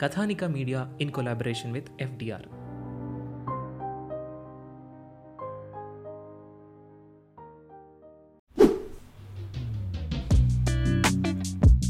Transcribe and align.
Kathanika 0.00 0.44
media 0.44 0.88
in 1.00 1.10
collaboration 1.10 1.72
with 1.72 1.88
FDR. 2.00 2.42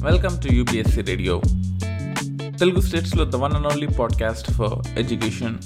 Welcome 0.05 0.49
to 0.49 0.55
UPSC 0.55 1.03
radio 1.03 1.43
Telugu 2.61 2.81
స్టేట్స్లో 2.81 3.31
the 3.31 3.35
one 3.35 3.53
and 3.53 3.67
only 3.67 3.87
podcast 3.87 4.53
for 4.53 4.99
education 4.99 5.59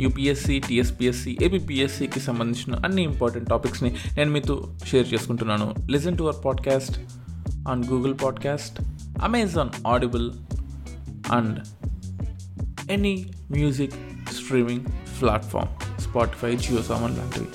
UPSC 0.00 0.60
TSPSC 0.68 1.38
ఏపీఎస్సీకి 1.42 2.20
సంబంధించిన 2.20 2.80
అన్ని 2.84 3.02
important 3.02 3.48
టాపిక్స్ని 3.48 3.90
నేను 3.90 4.30
మీతో 4.30 4.74
share 4.84 5.14
చేసుకుంటున్నాను. 5.14 5.74
Listen 5.90 6.18
to 6.18 6.22
our 6.22 6.44
podcast 6.44 7.00
on 7.68 7.84
Google 7.84 8.14
podcast 8.24 8.82
Amazon 9.22 9.70
audible 9.86 10.32
and 11.32 11.58
any 12.94 13.32
music 13.50 13.94
streaming 14.32 14.84
platform 15.20 16.00
Spotify 16.00 16.56
Jio 16.56 16.82
Saavn 16.82 17.16
లాంటివి. 17.18 17.48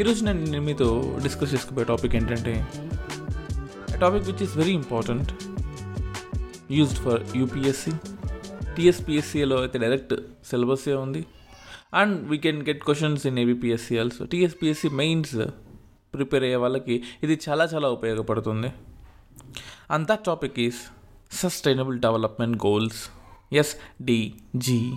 ఈరోజు 0.00 0.24
నేను 0.24 0.60
మీతో 0.60 1.18
డిస్కస్ 1.22 1.54
చేసుకోబోయే 1.54 1.84
టాపిక్ 1.84 2.16
ఏంటంటే 2.16 2.66
topic 4.00 4.24
which 4.24 4.42
is 4.42 4.56
very 4.56 4.72
important 4.72 5.30
used 6.70 6.98
for 6.98 7.36
UPSC 7.36 7.92
టీఎస్పిఎస్సిలో 8.76 9.60
అయితే 9.60 9.78
డైరెక్ట్ 9.78 10.14
సిలబస్సే 10.50 10.94
ఉంది 10.94 11.26
and 11.94 12.28
we 12.28 12.38
can 12.38 12.62
get 12.68 12.84
questions 12.84 13.26
in 13.26 13.38
APPSC 13.38 13.98
also 13.98 14.24
TSPSC 14.24 14.88
mains 14.88 15.36
prepare 16.14 16.42
అయ్యే 16.42 16.56
వాళ్ళకి 16.56 17.02
ఇది 17.22 17.40
చాలా 17.48 17.64
చాలా 17.64 17.88
ఉపయోగపడుతుంది. 17.88 18.72
And 19.90 20.08
that 20.08 20.24
topic 20.24 20.60
is 20.60 20.80
sustainable 21.32 21.98
development 21.98 22.56
goals 22.66 23.08
SDG 23.52 24.92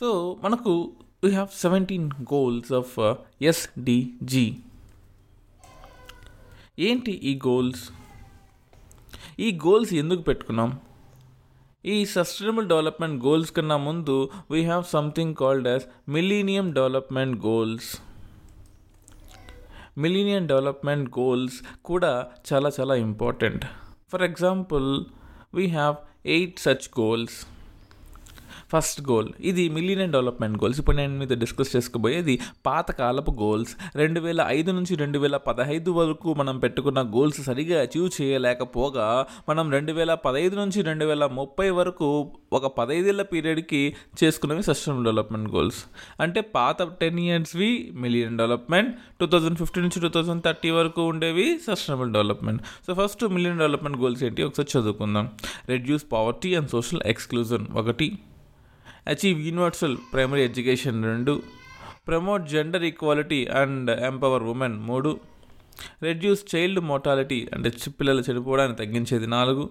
so 0.00 0.40
మనకు 0.44 0.94
we 1.24 1.30
have 1.30 1.48
seventeen 1.48 2.10
goals 2.22 2.72
of 2.72 3.16
SDG 3.42 4.56
ఏంటి 6.78 7.12
ఈ 7.12 7.40
గోల్స్ 7.46 7.90
ఈ 9.40 9.58
గోల్స్ 9.66 9.94
ఎందుకు 9.94 10.22
పెట్టుకున్నాం? 10.22 10.80
ఈ 11.84 12.04
సస్టైనబుల్ 12.04 12.68
డెవలప్మెంట్ 12.68 13.24
గోల్స్ 13.24 13.52
కన్నా 13.52 13.76
ముందు 13.76 14.30
we 14.50 14.64
have 14.64 14.84
something 14.84 15.34
called 15.34 15.68
as 15.68 15.82
millennium 16.08 16.72
development 16.72 17.46
goals 17.46 17.96
millennium 19.98 20.46
development 20.46 21.18
goals 21.18 21.62
కూడా 21.84 22.26
చాలా 22.52 22.70
చాలా 22.80 22.94
important 22.94 23.64
for 24.12 24.22
example 24.22 25.04
we 25.56 25.66
have 25.68 25.96
eight 26.26 26.58
such 26.60 26.86
goals 27.00 27.36
first 28.72 29.00
goal. 29.10 29.28
ఇది 29.50 29.68
మిలియన్ 29.68 30.12
డెవలప్మెంట్ 30.12 30.58
గోల్స్. 30.62 30.78
ఇప్పుడు 30.78 30.96
నేను 30.96 31.18
మీతో 31.18 31.34
డిస్కస్ 31.34 31.76
చేసుకోబోయేది 31.76 32.40
పాతకాలపు 32.66 33.30
గోల్స్. 33.42 33.72
రెండు 33.96 34.20
వేల 34.20 34.40
ఐదు 34.48 34.70
నుంచి 34.70 34.94
రెండు 34.94 35.18
వేల 35.18 35.36
పదహైదు 35.36 35.90
వరకు 35.90 36.34
మనం 36.34 36.58
పెట్టుకున్న 36.58 37.02
గోల్స్ 37.16 37.40
సరిగా 37.42 37.80
అచీవ్ 37.80 38.08
చేయలేకపోగా 38.20 39.26
మనం 39.48 39.70
రెండు 39.70 39.92
వేల 39.92 40.14
పదహైదు 40.14 40.56
నుంచి 40.56 40.82
రెండు 40.82 41.04
వేల 41.04 41.26
ముప్పై 41.26 41.70
వరకు 41.70 42.08
ఒక 42.52 42.66
పదహైదేళ్ళ 42.78 43.22
పీరియడ్కి 43.22 43.82
చేసుకున్నవి 44.22 44.62
సస్టైనబుల్ 44.62 45.04
డెవలప్మెంట్ 45.04 45.50
గోల్స్. 45.54 45.80
అంటే 46.20 46.40
పాత 46.40 46.82
ten 46.82 47.18
ఇయర్స్వి 47.18 47.92
million 47.94 48.38
development 48.38 48.92
two 49.20 49.26
thousand 49.26 49.58
fifteen 49.58 49.84
నుంచి 49.84 50.00
టూ 50.00 50.08
థౌజండ్ 50.08 50.42
థర్టీ 50.44 50.70
వరకు 50.70 51.02
ఉండేవి 51.02 51.58
sustainable 51.66 52.12
development. 52.12 52.62
So 52.86 52.94
first 52.94 53.24
million 53.24 53.58
development 53.58 53.98
goals 53.98 54.24
ఏంటి? 54.24 54.42
ఒకసారి 54.42 54.78
చదువుకుందాం. 54.78 55.28
Reduce 55.68 56.06
poverty 56.12 56.54
and 56.54 56.68
social 56.68 57.00
exclusion 57.06 57.66
ఒకటి. 57.82 58.18
అచీవ్ 59.06 59.40
యూనివర్సల్ 59.46 59.96
ప్రైమరీ 60.12 60.42
ఎడ్యుకేషన్ 60.42 60.98
రెండు 61.04 61.32
promote 62.08 62.44
gender 62.48 62.84
equality 62.84 63.40
and 63.56 63.90
empower 64.06 64.44
women 64.44 64.76
మూడు 64.82 65.10
reduce 66.02 66.42
child 66.52 66.80
mortality 66.84 67.38
అంటే 67.52 67.70
పిల్లలు 67.98 68.22
చనిపోవడానికి 68.28 68.78
తగ్గించేది 68.78 69.28
నాలుగు 69.28 69.64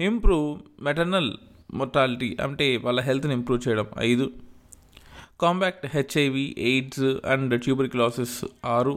ఇంప్రూవ్ 0.00 0.48
మెటర్నల్ 0.82 1.30
మోర్టాలిటీ 1.74 2.30
అంటే 2.42 2.66
వాళ్ళ 2.76 3.00
హెల్త్ని 3.00 3.34
ఇంప్రూవ్ 3.34 3.60
చేయడం 3.68 3.86
ఐదు 4.02 4.26
combat 5.42 5.86
HIV 5.86 6.46
AIDS 6.62 7.08
and 7.26 7.54
tuberculosis 7.62 8.36
ఆరు 8.66 8.94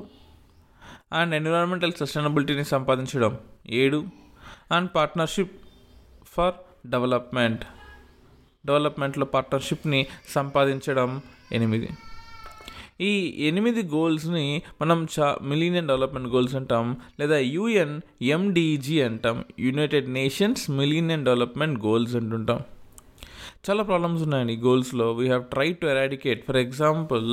అండ్ 1.13 1.35
ఎన్విరాన్మెంటల్ 1.35 1.93
సస్టైనబిలిటీని 1.93 2.65
సంపాదించడం 2.65 3.33
ఏడు 3.75 3.99
అండ్ 4.71 4.89
పార్ట్నర్షిప్ 4.95 5.55
ఫర్ 6.25 6.55
డెవలప్మెంట్ 6.87 7.63
డెవలప్మెంట్లో 8.65 9.25
పార్ట్నర్షిప్ని 9.25 10.07
సంపాదించడం 10.29 11.21
ఎనిమిది. 11.51 11.89
ఈ 13.01 13.11
ఎనిమిది 13.47 13.81
గోల్స్ని 13.83 14.61
మనం 14.81 15.07
చా 15.19 15.37
మిలీనియన్ 15.41 15.87
డెవలప్మెంట్ 15.87 16.27
గోల్స్ 16.27 16.55
అంటాం 16.55 16.97
లేదా 17.19 17.37
యుఎన్ 17.37 18.01
ఎండిజి 18.21 19.01
అంటాం 19.01 19.45
United 19.59 20.09
Nations 20.09 20.71
millennium 20.71 21.25
development 21.25 21.79
goals 21.79 22.15
అంటుంటాం. 22.15 22.61
చాలా 23.67 23.83
ప్రాబ్లమ్స్ 23.89 24.23
ఉన్నాయండి 24.25 24.53
ఈ 24.57 24.59
గోల్స్లో 24.65 25.05
we 25.19 25.25
have 25.29 25.43
try 25.53 25.67
to 25.81 25.85
eradicate 25.93 26.41
for 26.47 26.59
example 26.63 27.27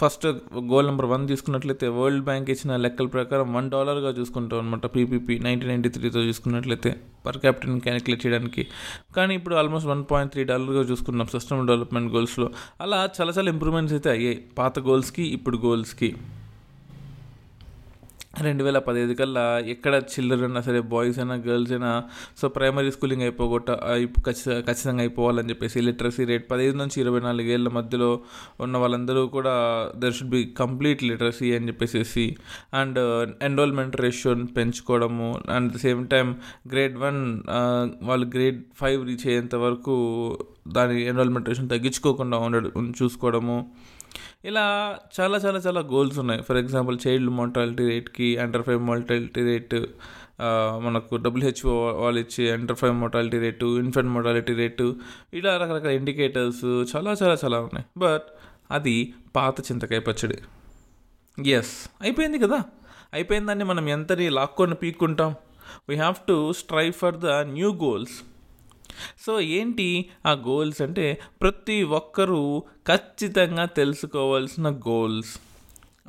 first 0.00 0.26
goal 0.72 0.86
number 0.90 1.08
one 1.12 1.24
తీసుకున్నట్లయితే 1.32 1.88
వరల్డ్ 1.98 2.24
బ్యాంక్ 2.28 2.48
ఇచ్చిన 2.54 2.76
లెక్కల 2.84 3.08
ప్రకారం 3.16 3.48
వన్ 3.56 3.68
డాలర్గా 3.74 4.12
చూసుకుంటాం 4.18 4.60
అనమాట 4.62 4.86
పీపీపీ 4.96 5.36
నైన్టీన్ 5.46 5.70
నైంటీ 5.72 5.92
త్రీతో 5.96 6.22
చూసుకున్నట్లయితే 6.28 6.92
పర్ 7.26 7.38
క్యాపిటల్ని 7.44 7.80
క్యాలిక్యులేట్ 7.86 8.22
చేయడానికి. 8.24 8.64
కానీ 9.16 9.34
ఇప్పుడు 9.40 9.54
ఆల్మోస్ట్ 9.60 9.88
వన్ 9.92 10.04
పాయింట్ 10.12 10.32
త్రీ 10.34 10.44
డాలర్గా 10.52 10.82
చూసుకున్నాం 10.90 11.28
సిస్టమ్ 11.34 11.66
డెవలప్మెంట్ 11.70 12.10
గోల్స్లో 12.16 12.48
అలా 12.84 13.00
చాలా 13.18 13.32
చాలా 13.38 13.50
ఇంప్రూవ్మెంట్స్ 13.54 13.94
అయితే 13.98 14.10
అయ్యాయి. 14.16 14.38
పాత 14.60 14.78
గోల్స్కి 14.88 15.26
ఇప్పుడు 15.38 15.58
గోల్స్కి 15.66 16.10
రెండు 18.44 18.64
వేల 18.64 18.78
పదిహేదు 18.78 19.14
కల్లా 19.14 19.58
ఎక్కడ 19.68 19.94
చిల్డ్రన్ 20.12 20.42
అయినా 20.42 20.60
సరే 20.60 20.80
బాయ్స్ 20.80 21.18
అయినా 21.18 21.34
గర్ల్స్ 21.34 21.72
అయినా 21.72 22.04
సో 22.40 22.48
ప్రైమరీ 22.48 22.90
స్కూలింగ్ 22.90 23.22
అయిపోగొట్ట 23.22 23.70
ఖచ్చితంగా 24.26 25.00
అయిపోవాలని 25.00 25.50
చెప్పేసి 25.50 25.80
లిటరసీ 25.80 26.24
రేట్ 26.24 26.50
పదిహేను 26.50 26.78
నుంచి 26.78 27.00
ఇరవై 27.00 27.20
నాలుగేళ్ళ 27.20 27.68
మధ్యలో 27.68 28.20
ఉన్న 28.60 28.76
వాళ్ళందరూ 28.76 29.26
కూడా 29.28 29.54
there 29.96 30.12
should 30.12 30.30
be 30.30 30.44
complete 30.58 31.02
literacy 31.02 31.54
అని 31.54 31.68
చెప్పేసి 31.68 32.36
అండ్ 32.74 32.98
ఎన్రోల్మెంట్ 33.42 33.96
రేషియోని 34.00 34.46
పెంచుకోవడము 34.46 35.42
and 35.50 35.72
the 35.72 35.76
same 35.76 36.08
time 36.08 36.36
grade 36.66 36.98
one 36.98 37.42
వాళ్ళు 38.02 38.26
గ్రేడ్ 38.26 38.62
ఫైవ్ 38.76 39.06
రీచ్ 39.06 39.26
అయ్యేంత 39.26 39.54
వరకు 39.54 39.96
దాని 40.72 41.06
ఎన్రోల్మెంటేషన్ 41.06 41.68
తగ్గించుకోకుండా 41.68 42.38
ఉండడం 42.38 42.94
చూసుకోవడము. 43.02 43.72
ఇలా 44.44 44.96
చాలా 45.20 45.38
చాలా 45.38 45.58
చాలా 45.58 45.80
గోల్స్ 45.80 46.18
ఉన్నాయి. 46.18 46.42
ఫర్ 46.42 46.56
ఎగ్జాంపుల్ 46.56 46.98
చైల్డ్ 47.06 47.30
మోర్టాలిటీ 47.30 47.88
రేట్కి 47.88 48.36
అండర్ 48.36 48.62
ఫైవ్ 48.62 48.82
మోర్టాలిటీ 48.82 49.42
రేట్ 49.42 49.74
మనకు 50.84 51.16
డబ్ల్యూహెచ్ఓ 51.16 52.02
వాళ్ళు 52.02 52.20
ఇచ్చే 52.20 52.52
under 52.52 52.76
five 52.76 52.94
mortality 52.94 53.38
rate 53.38 53.78
infant 53.78 54.10
mortality 54.10 54.54
rate 54.54 54.96
ఇలా 55.34 55.56
రకరకాల 55.56 55.90
ఇండికేటర్స్ 55.90 56.64
చాలా 56.64 57.16
చాలా 57.22 57.36
చాలా 57.44 57.60
ఉన్నాయి. 57.60 57.86
బట్ 57.96 58.22
అది 58.70 59.14
పాత 59.36 59.60
చింతకాయ 59.60 59.98
పచ్చడి. 59.98 60.38
ఎస్ 61.50 61.90
అయిపోయింది 62.02 62.38
కదా? 62.38 62.62
అయిపోయిందని 63.12 63.64
మనం 63.64 63.88
ఎంతని 63.88 64.28
లాక్కొని 64.28 64.74
పీక్కుంటాం? 64.74 65.34
We 65.88 65.96
have 65.96 66.14
to 66.28 66.52
strive 66.52 66.92
for 66.92 67.16
the 67.16 67.26
new 67.26 67.72
goals 67.72 68.22
so 69.26 69.40
ఏంటి 69.40 70.10
ఆ 70.26 70.32
గోల్స్ 70.32 70.82
అంటే 70.82 71.20
ప్రతి 71.42 71.82
ఒక్కరూ 71.82 72.62
ఖచ్చితంగా 72.86 73.64
తెలుసుకోవాల్సిన 73.64 74.70
goals 74.70 75.38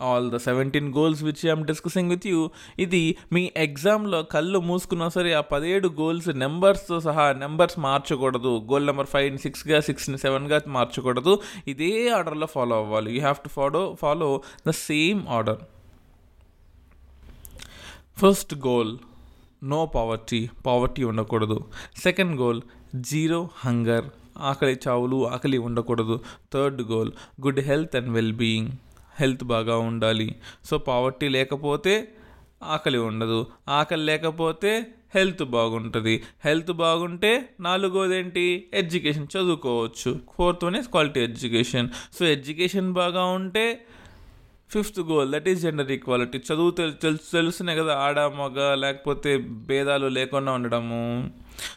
all 0.01 0.31
the 0.31 0.37
seventeen 0.37 0.93
goals 0.93 1.23
which 1.23 1.45
I'm 1.45 1.65
discussing 1.65 2.09
with 2.09 2.27
you 2.27 2.49
ఇది 2.79 3.17
మీ 3.33 3.51
ఎగ్జామ్లో 3.57 4.23
కళ్ళు 4.23 4.59
మూసుకున్నా 4.59 5.09
సరే 5.09 5.33
ఆ 5.33 5.41
పదిహేడు 5.41 5.87
గోల్స్ 5.87 6.27
నెంబర్స్తో 6.29 6.99
సహా 6.99 7.33
నెంబర్స్ 7.33 7.79
మార్చకూడదు. 7.79 8.65
గోల్ 8.71 8.85
నెంబర్ 8.85 9.07
ఫైవ్ 9.07 9.37
సిక్స్గా 9.37 9.79
సిక్స్ని 9.79 10.17
సెవెన్గా 10.17 10.61
మార్చకూడదు. 10.67 11.41
ఇదే 11.67 12.09
ఆర్డర్లో 12.09 12.47
ఫాలో 12.47 12.75
అవ్వాలి. 12.75 13.15
You 13.15 13.19
have 13.19 13.37
to 13.37 13.49
follow 13.49 13.95
follow 14.01 14.41
the 14.67 14.69
same 14.69 15.27
order 15.27 15.57
first 18.21 18.55
goal 18.55 18.97
no 19.63 19.85
poverty 19.85 20.49
poverty 20.65 21.03
ఉండకూడదు. 21.03 21.65
సెకండ్ 22.03 22.39
గోల్ 22.39 22.61
జీరో 22.95 23.49
హంగర్ 23.65 24.05
ఆకలి 24.37 24.79
చావులు 24.87 25.27
ఆకలి 25.27 25.57
ఉండకూడదు. 25.57 26.19
Third 26.53 26.81
goal 26.81 27.11
good 27.41 27.59
health 27.59 27.95
and 27.95 28.09
well 28.09 28.33
being 28.33 28.71
health 29.19 29.43
బాగా 29.43 29.77
ఉండాలి. 29.77 30.35
సో 30.65 30.77
పావర్టీ 30.77 31.27
లేకపోతే 31.27 32.07
ఆకలి 32.63 32.97
ఉండదు. 32.97 33.45
ఆకలి 33.69 34.05
లేకపోతే 34.05 34.87
హెల్త్ 35.15 35.43
బాగుంటుంది. 35.43 36.23
హెల్త్ 36.45 36.71
బాగుంటే 36.71 37.49
నాలుగోదేంటి 37.59 38.67
ఎడ్యుకేషన్ 38.73 39.27
చదువుకోవచ్చు. 39.37 40.19
Fourth 40.35 40.65
one 40.65 40.75
is 40.75 40.87
quality 40.87 41.19
education 41.19 41.89
so 42.19 42.25
education 42.25 42.93
బాగా 42.93 43.25
ఉంటే 43.25 43.85
fifth 44.73 44.99
goal 45.09 45.29
that 45.33 45.47
is 45.49 45.59
gender 45.61 45.91
equality 45.95 46.37
చదువు 46.47 46.71
తెలుసు 47.03 47.27
తెలుసునే 47.33 47.73
కదా 47.75 47.93
ఆడ 48.05 48.19
మగ 48.39 48.57
లేకపోతే 48.83 49.31
భేదాలు 49.69 50.07
లేకుండా 50.17 50.51
ఉండడము. 50.51 51.03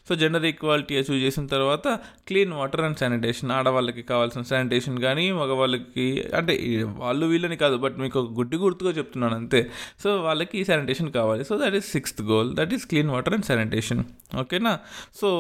సో 0.09 0.15
జెండర్ 0.15 0.45
ఈక్వాలిటీ 0.45 0.95
అచీవ్ 1.01 1.21
చేసిన 1.25 1.45
తర్వాత 1.53 1.89
క్లీన్ 2.29 2.53
వాటర్ 2.53 2.83
అండ్ 2.87 2.99
శానిటేషన్ 2.99 3.53
ఆడవాళ్ళకి 3.59 4.03
కావాల్సిన 4.03 4.43
శానిటేషన్ 4.43 4.99
కానీ 4.99 5.25
మగవాళ్ళకి 5.33 6.07
అంటే 6.37 6.55
వాళ్ళు 6.85 7.27
వీళ్ళని 7.27 7.57
కాదు 7.57 7.77
బట్ 7.77 7.97
మీకు 7.99 8.19
ఒక 8.23 8.31
గుడ్డి 8.39 8.57
గుర్తుగా 8.57 8.93
చెప్తున్నాను 8.99 9.35
అంతే. 9.35 9.63
సో 10.03 10.17
వాళ్ళకి 10.27 10.65
శానిటేషన్ 10.65 11.13
కావాలి. 11.13 11.45
So 11.45 11.57
that 11.65 11.75
is 11.75 11.89
sixth 11.93 12.23
goal 12.23 12.51
that 12.57 12.75
is 12.79 12.87
clean 12.87 13.11
water 13.11 13.35
and 13.35 13.45
sanitation 13.45 14.05
ఓకేనా? 14.43 14.75
సో 15.21 15.31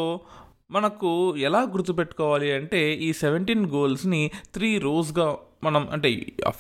మనకు 0.71 1.37
ఎలా 1.37 1.61
గుర్తుపెట్టుకోవాలి 1.75 2.53
అంటే 2.53 2.81
ఈ 2.95 3.13
సెవెంటీన్ 3.13 3.67
గోల్స్ని 3.77 4.25
త్రీ 4.55 4.79
రోస్గా 4.79 5.29
మనం 5.65 5.89
అంటే 5.93 6.11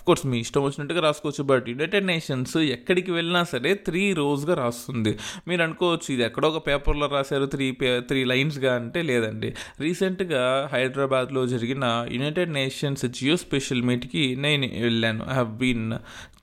కోర్స్ 0.06 0.26
మీ 0.26 0.38
ఇష్టం 0.38 0.62
వచ్చినట్టుగా 0.62 1.00
రాసుకోవచ్చు 1.00 1.42
బట్ 1.44 1.68
యునైటెడ్ 1.68 2.06
నేషన్స్ 2.06 2.56
ఎక్కడికి 2.56 3.10
వెళ్ళినా 3.12 3.42
సరే 3.44 3.74
త్రీ 3.74 4.12
రోజ్గా 4.12 4.54
రాస్తుంది. 4.54 5.18
మీరు 5.48 5.62
అనుకోవచ్చు 5.62 6.12
ఇది 6.14 6.22
ఎక్కడో 6.22 6.48
ఒక 6.48 6.66
పేపర్లో 6.66 7.06
రాశారు 7.06 7.46
త్రీ 7.46 7.70
పే 7.70 8.00
త్రీ 8.00 8.24
లైన్స్గా 8.24 8.74
అంటే 8.74 9.02
లేదండి. 9.02 9.54
రీసెంట్గా 9.80 10.68
హైదరాబాద్లో 10.72 11.46
జరిగిన 11.46 12.06
యునైటెడ్ 12.12 12.52
నేషన్స్ 12.52 13.06
జియో 13.06 13.36
స్పెషల్ 13.36 13.82
మీట్కి 13.82 14.36
నేను 14.36 14.66
వెళ్ళాను. 14.82 15.24
I 15.30 15.32
have 15.32 15.48
been 15.48 15.92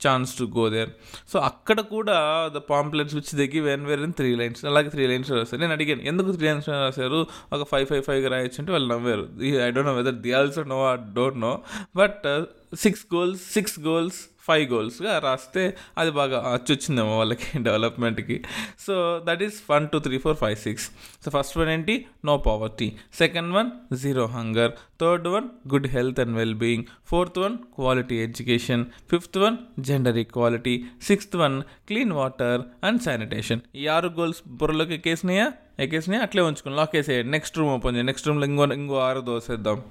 chance 0.06 0.38
to 0.38 0.44
go 0.44 0.68
there 0.68 0.90
so 1.32 1.38
అక్కడ 1.38 1.80
కూడా 1.80 2.16
ద 2.54 2.56
పాంప్లెట్స్ 2.56 3.14
విచ్ 3.14 3.34
దగ్గర 3.36 3.60
when 3.60 3.86
where 3.86 4.00
in 4.00 4.12
three 4.12 4.34
lines 4.34 4.64
అలాగే 4.64 4.88
త్రీ 4.88 5.06
లైన్స్ 5.06 5.30
రాశారు. 5.30 5.60
నేను 5.60 5.72
అడిగాను 5.72 6.00
ఎందుకు 6.00 6.32
త్రీ 6.32 6.46
లైన్స్ 6.48 6.68
రాశారు? 6.68 7.26
ఒక 7.52 7.68
ఫైవ్ 7.68 7.86
ఫైవ్ 7.86 8.02
ఫైవ్గా 8.02 8.28
రాయొచ్చు 8.28 8.58
అంటే 8.58 8.72
వాళ్ళు 8.72 8.88
నవ్వారు. 8.94 9.28
I 9.42 9.70
don't 9.70 9.90
know 9.90 9.94
whether 9.94 10.14
they 10.14 10.32
also 10.32 10.62
know 10.62 10.92
I 10.92 10.96
don't 11.14 11.40
know 11.40 11.52
but 11.96 12.26
six 12.72 13.06
goals 13.14 13.52
six 13.52 13.80
goals 13.80 14.28
five 14.48 14.72
గోల్స్గా 14.72 15.18
రాస్తే 15.18 15.76
అది 15.98 16.10
బాగా 16.10 16.38
వచ్చిందేమో 16.70 17.18
వాళ్ళకి 17.18 17.58
డెవలప్మెంట్కి. 17.66 18.44
So 18.86 19.22
that 19.24 19.42
is 19.42 19.62
one 19.70 19.88
two 19.88 19.98
three 19.98 20.18
four 20.18 20.36
five 20.36 20.56
six 20.56 20.90
so 21.24 21.30
first 21.30 21.58
one 21.58 21.68
ఏంటి? 21.68 22.06
No 22.24 22.38
poverty 22.38 22.92
second 23.14 23.54
one 23.54 23.96
zero 23.96 24.26
hunger 24.26 24.72
third 25.00 25.28
one 25.28 25.44
good 25.68 25.86
health 25.86 26.20
and 26.20 26.36
well 26.36 26.54
being 26.54 26.84
fourth 27.06 27.38
one 27.38 27.58
quality 27.58 28.16
education 28.16 28.84
fifth 29.10 29.38
one 29.38 29.56
gender 29.80 30.16
equality 30.16 30.84
sixth 31.02 31.36
one 31.36 31.62
clean 31.62 32.12
water 32.12 32.62
and 32.84 33.02
sanitation 33.02 33.60
ఈ 33.76 33.86
ఆరు 33.86 34.08
goals 34.08 34.42
బుర్రలోకి 34.48 34.94
ఎక్కేసినాయా? 34.94 35.52
ఎక్కేసినాయా? 35.80 36.22
అట్లే 36.22 36.42
ఉంచుకుని 36.42 36.76
lock 36.76 36.96
వేసేయండి. 36.96 37.30
Next 37.30 37.58
room 37.58 37.70
open 37.70 37.94
చేయండి. 37.94 38.06
Next 38.06 38.28
రూమ్లో 38.28 38.46
ఇంకో 38.46 38.64
ఇంకో 38.64 38.98
ఆరు 38.98 39.20
దోసేద్దాం. 39.20 39.82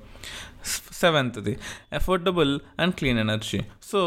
సెవెంత్ది. 0.93 1.57
Affordable 1.93 2.59
and 2.79 2.95
clean 2.95 3.19
energy 3.19 3.59
so 3.83 3.99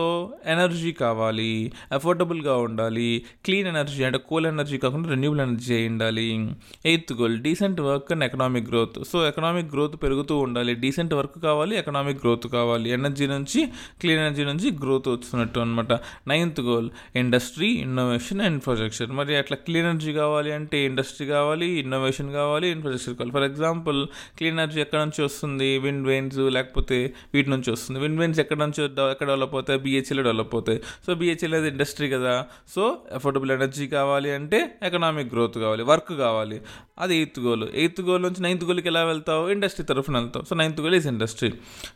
energy 0.47 0.93
కావాలి 0.93 1.73
అఫోర్డబుల్గా 1.93 2.57
ఉండాలి 2.57 3.25
క్లీన్ 3.45 3.69
ఎనర్జీ 3.69 4.05
అంటే 4.05 4.19
కూల్ 4.19 4.47
ఎనర్జీ 4.47 4.79
కాకుండా 4.79 5.09
రెన్యూబుల్ 5.09 5.41
ఎనర్జీ 5.41 5.75
అయి 5.75 5.89
ఉండాలి. 5.89 6.57
Eighth 6.87 7.13
goal 7.13 7.39
decent 7.39 7.81
work 7.81 8.13
and 8.13 8.25
economic 8.25 8.69
growth 8.71 9.05
so 9.13 9.29
economic 9.29 9.73
growth 9.73 10.03
పెరుగుతూ 10.03 10.39
ఉండాలి. 10.39 10.75
డీసెంట్ 10.75 11.15
వర్క్ 11.15 11.43
కావాలి 11.43 11.77
ఎకనామిక్ 11.77 12.21
గ్రోత్ 12.25 12.47
కావాలి. 12.47 12.91
ఎనర్జీ 12.91 13.27
నుంచి 13.27 13.67
క్లీన్ 14.01 14.21
ఎనర్జీ 14.21 14.45
నుంచి 14.45 14.71
గ్రోత్ 14.83 15.09
వస్తున్నట్టు 15.09 15.61
అనమాట 15.61 15.93
ninth 16.29 16.61
goal 16.61 16.91
industry 17.17 17.69
innovation 17.69 18.41
and 18.41 18.55
infrastructure 18.55 19.13
మరి 19.13 19.37
అట్లా 19.37 19.57
క్లీన్ 19.57 19.87
ఎనర్జీ 19.87 20.13
కావాలి 20.13 20.53
అంటే 20.53 20.79
ఇండస్ట్రీ 20.85 21.27
కావాలి 21.27 21.67
ఇన్నోవేషన్ 21.67 22.33
కావాలి 22.33 22.69
ఇన్ఫ్రాస్ట్రక్చర్ 22.69 23.19
కావాలి. 23.19 23.33
ఫర్ 23.33 23.43
ఎగ్జాంపుల్ 23.43 24.07
క్లీన్ 24.39 24.59
ఎనర్జీ 24.59 24.81
ఎక్కడ 24.81 25.01
నుంచి 25.01 25.25
వస్తుంది? 25.25 25.79
విండ్ 25.79 26.07
వెయిన్స్ 26.07 26.40
లేకపోతే 26.49 27.15
వీటి 27.35 27.51
నుంచి 27.51 27.71
వస్తుంది. 27.71 28.01
విన్ 28.01 28.19
విన్స్ 28.19 28.41
ఎక్కడ 28.41 28.57
నుంచి 28.57 28.85
ఎక్కడ 28.85 29.27
డెవలప్ 29.27 29.55
అవుతాయి? 29.55 29.79
బిహెచ్ఎల్ 29.79 30.23
డెవలప్ 30.25 30.55
అవుతాయి. 30.55 30.81
సో 31.07 31.15
బిహెచ్ఎల్ 31.15 31.55
అనేది 31.55 31.69
ఇండస్ట్రీ 31.69 32.11
కదా. 32.11 32.47
సో 32.75 32.99
అఫోర్డబుల్ 33.15 33.51
ఎనర్జీ 33.51 33.87
కావాలి 33.87 34.31
అంటే 34.31 34.79
ఎకనామిక్ 34.83 35.33
గ్రోత్ 35.35 35.59
కావాలి 35.59 35.83
వర్క్ 35.83 36.13
కావాలి. 36.19 36.61
అది 36.99 37.17
ఎయిత్ 37.17 37.41
గోల్ 37.41 37.69
ఎయిత్ 37.75 38.01
గోల్ 38.01 38.23
నుంచి 38.23 38.43
నైన్త్ 38.43 38.65
గోల్కి 38.65 38.89
ఎలా 38.89 39.05
వెళ్తావు? 39.05 39.49
ఇండస్ట్రీ 39.49 39.85
తరఫున 39.85 40.19
వెళ్తావు. 40.19 40.45
So 40.45 40.57
ninth 40.57 40.81
goal 40.81 40.95
is 40.95 41.07
industry 41.07 41.53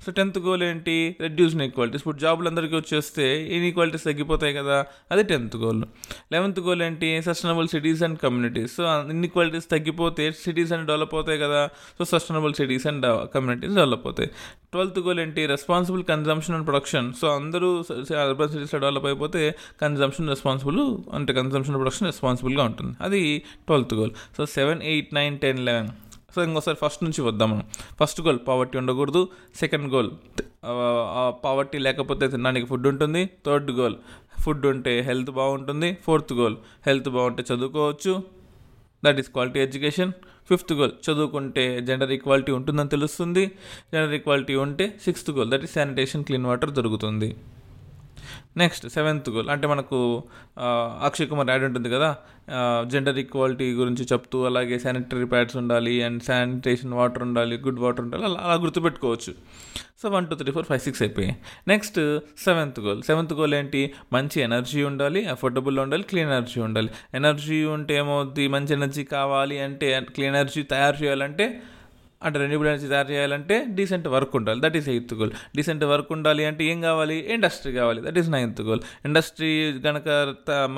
so 0.06 0.12
tenth 0.12 0.38
goal 0.38 0.62
ఏంటి? 0.62 1.17
రెడ్యూస్ 1.20 1.55
ఈక్వాలిటీస్ 1.55 2.02
ఇప్పుడు 2.02 2.19
జాబులు 2.19 2.49
అందరికీ 2.49 2.76
వచ్చేస్తే 2.76 3.43
ఇన్ఈక్వాలిటీస్ 3.56 4.05
తగ్గిపోతాయి 4.05 4.55
కదా. 4.55 4.87
అది 5.11 5.23
టెన్త్ 5.23 5.56
గోల్ 5.56 5.82
లెవెన్త్ 6.32 6.61
గోల్ 6.61 6.82
ఏంటి? 6.82 7.23
Sustainable 7.23 7.69
cities 7.69 8.02
and 8.02 8.19
communities 8.19 8.76
so 8.76 8.85
inequalities 9.11 9.70
తగ్గిపోతే 9.70 10.32
సిటీస్ 10.32 10.73
అండ్ 10.73 10.87
డెవలప్ 10.87 11.14
అవుతాయి 11.14 11.38
కదా. 11.38 11.69
So 11.99 12.05
sustainable 12.05 12.55
cities 12.55 12.87
and 12.87 13.06
communities 13.35 13.75
develop 13.75 14.06
అవుతాయి. 14.06 14.31
ట్వెల్త్ 14.73 14.99
గోల్ 15.07 15.21
ఏంటి? 15.25 15.43
Responsible 15.55 16.03
consumption 16.13 16.55
and 16.57 16.67
production 16.69 17.09
so 17.21 17.27
అందరూ 17.39 17.69
అర్బన్ 18.23 18.51
సిటీస్లో 18.55 18.81
డెవలప్ 18.85 19.07
అయిపోతే 19.11 19.43
కన్జంప్షన్ 19.83 20.29
రెస్పాన్సిబుల్ 20.35 20.81
అంటే 21.17 21.33
కన్జంప్షన్ 21.41 21.77
ప్రొడక్షన్ 21.81 22.09
రెస్పాన్సిబుల్గా 22.13 22.65
ఉంటుంది. 22.71 22.93
అది 23.07 23.23
twelfth 23.67 23.95
goal 24.01 24.13
so 24.37 24.45
seven 24.57 24.83
eight 24.93 25.13
nine 25.21 25.37
ten 25.45 25.61
eleven 25.69 25.91
so 26.35 26.43
ఇంకోసారి 26.49 26.77
ఫస్ట్ 26.83 27.03
నుంచి 27.05 27.21
వద్దాం 27.23 27.49
మనం. 27.51 27.65
ఫస్ట్ 28.01 28.20
గోల్ 28.27 28.39
పావర్టీ 28.49 28.77
ఉండకూడదు. 28.79 29.23
సెకండ్ 29.63 29.87
గోల్ 29.94 30.11
పావర్టీ 31.44 31.79
లేకపోతే 31.87 32.25
తినడానికి 32.32 32.67
ఫుడ్ 32.70 32.87
ఉంటుంది. 32.93 33.23
థర్డ్ 33.47 33.70
గోల్ 33.79 33.97
ఫుడ్ 34.44 34.67
ఉంటే 34.67 34.94
హెల్త్ 35.08 35.31
బాగుంటుంది. 35.41 35.91
ఫోర్త్ 36.06 36.32
గోల్ 36.41 36.56
హెల్త్ 36.87 37.11
బాగుంటే 37.17 37.43
చదువుకోవచ్చు. 37.51 38.15
That 39.06 39.19
is 39.23 39.31
quality 39.37 39.61
education 39.61 40.13
fifth 40.51 40.73
goal 40.73 40.94
చదువుకుంటే 41.06 41.65
జెండర్ 41.81 42.13
ఈక్వాలిటీ 42.17 42.53
ఉంటుందని 42.53 42.91
తెలుస్తుంది. 42.94 43.44
జెండర్ 43.93 44.15
ఈక్వాలిటీ 44.19 44.55
ఉంటే 44.67 44.87
sixth 45.05 45.31
goal 45.31 45.51
that 45.51 45.65
is 45.67 45.75
sanitation 45.79 46.25
clean 46.29 46.46
water 46.51 46.73
దొరుకుతుంది. 46.79 47.29
నెక్స్ట్ 48.56 48.84
సెవెంత్ 48.89 49.29
గోల్ 49.31 49.49
అంటే 49.51 49.67
మనకు 49.67 49.99
అక్షయ్ 51.06 51.29
కుమార్ 51.29 51.49
యాడ్ 51.53 51.65
ఉంటుంది 51.69 51.89
కదా 51.91 52.11
జెండర్ 52.93 53.19
ఈక్వాలిటీ 53.23 53.67
గురించి 53.75 54.05
చెప్తూ 54.13 54.39
అలాగే 54.46 54.77
శానిటరీ 54.79 55.27
ప్యాడ్స్ 55.32 55.56
ఉండాలి 55.56 55.94
అండ్ 56.03 56.20
శానిటేషన్ 56.23 56.93
వాటర్ 56.93 57.23
ఉండాలి 57.23 57.56
గుడ్ 57.67 57.81
వాటర్ 57.81 58.05
ఉండాలి 58.05 58.25
అలా 58.25 58.41
అలా 58.46 58.56
గుర్తుపెట్టుకోవచ్చు. 58.65 59.32
So 60.03 60.08
one 60.11 60.27
two 60.27 60.34
three 60.34 60.53
four 60.53 60.67
five 60.70 60.82
six 60.87 61.03
అయిపోయాయి. 61.03 61.34
Next 61.69 61.99
seventh 62.46 62.81
goal 62.81 63.01
seventh 63.03 63.32
goal 63.32 63.55
ఏంటి? 63.55 63.82
మంచి 64.13 64.39
ఎనర్జీ 64.41 64.81
ఉండాలి 64.82 65.20
అఫోర్డబుల్ 65.34 65.79
ఉండాలి 65.84 66.05
క్లీన్ 66.11 66.31
ఎనర్జీ 66.32 66.58
ఉండాలి. 66.61 66.91
ఎనర్జీ 67.15 67.61
ఉంటే 67.77 67.94
ఏమవుద్ది? 68.03 68.46
మంచి 68.49 68.73
ఎనర్జీ 68.73 69.05
కావాలి 69.17 69.58
అంటే 69.67 69.89
క్లీన్ 70.15 70.37
ఎనర్జీ 70.37 70.63
తయారు 70.75 70.99
చేయాలంటే 71.03 71.46
అంటే 72.25 72.39
రెన్యూబుల్ 72.45 72.69
ఎనర్జీ 72.69 72.89
తయారు 72.93 73.11
చేయాలంటే 73.13 73.57
డీసెంట్ 73.79 74.09
వర్క్ 74.15 74.35
ఉండాలి. 74.41 74.61
That 74.65 74.77
is 74.81 74.89
eighth 74.95 75.15
goal 75.21 75.33
decent 75.57 75.85
work 75.93 76.11
ఉండాలి 76.17 76.45
అంటే 76.51 76.65
ఏం 76.73 76.79
కావాలి? 76.89 77.19
ఇండస్ట్రీ 77.35 77.73
కావాలి. 77.79 78.01
That 78.07 78.19
is 78.19 78.31
ninth 78.37 78.63
goal 78.69 78.83
industry 79.09 79.51
కనుక 79.87 80.09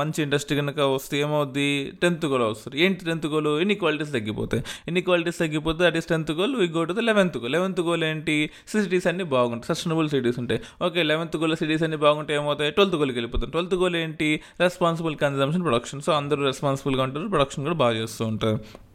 మంచి 0.00 0.20
ఇండస్ట్రీ 0.26 0.56
కనుక 0.60 0.80
వస్తే 0.94 1.16
ఏమవుద్ది? 1.24 1.70
టెన్త్ 2.02 2.26
గోల్ 2.32 2.42
వస్తుంది 2.42 2.82
ఏంటి 2.86 3.04
టెన్త్ 3.10 3.26
గోల్ 3.34 3.50
ఇన్ఈక్వాలిటీస్ 3.64 4.12
తగ్గిపోతాయి. 4.16 4.62
ఇన్ఈక్వాలిటీస్ 4.88 5.38
తగ్గిపోతే 5.38 5.80
that 5.84 5.96
is 6.02 6.08
tenth 6.12 6.32
goal 6.40 6.54
we 6.62 6.68
go 6.78 6.84
to 6.84 6.92
the 6.92 7.04
eleventh 7.10 7.38
goal 7.38 7.52
eleventh 7.52 7.80
goal 7.88 8.04
ఏంటి? 8.04 8.38
సిటీస్ 8.72 9.06
అన్ని 9.12 9.24
బాగుంటాయి. 9.34 9.74
సస్టైనబుల్ 9.74 10.08
సిటీస్ 10.14 10.38
ఉంటాయి. 10.38 10.60
ఓకే 10.86 11.02
లెవెన్త్ 11.02 11.36
గోల్ 11.36 11.56
సిటీస్ 11.62 11.82
అన్ని 11.82 12.00
బాగుంటాయి 12.06 12.38
ఏమవుతాయి? 12.40 12.70
ట్వెల్త్ 12.78 12.96
గోల్కి 13.02 13.18
వెళ్ళిపోతాయి 13.20 13.50
ట్వెల్త్ 13.50 13.76
గోల్ 13.82 13.96
ఏంటి? 13.96 14.30
రెస్పాన్సిబుల్ 14.60 15.16
కన్జంప్షన్ 15.16 15.64
ప్రొడక్షన్ 15.68 16.02
సో 16.08 16.12
అందరూ 16.12 16.42
రెస్పాన్సిబుల్గా 16.50 17.02
ఉంటారు. 17.08 17.28
ప్రొడక్షన్ 17.28 17.64
కూడా 17.64 17.78
బాగా 17.84 17.96
చేస్తూ 18.02 18.24
ఉంటారు. 18.32 18.85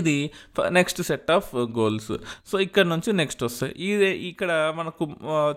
ఇది 0.00 0.14
next 0.78 1.00
set 1.08 1.30
of 1.36 1.48
goals 1.78 2.12
so 2.50 2.54
ఇక్కడ 2.66 2.84
నుంచి 2.92 3.10
నెక్స్ట్ 3.20 3.42
వస్తాయి. 3.46 3.72
ఇది 3.88 4.08
ఇక్కడ 4.30 4.50
మనకు 4.78 5.04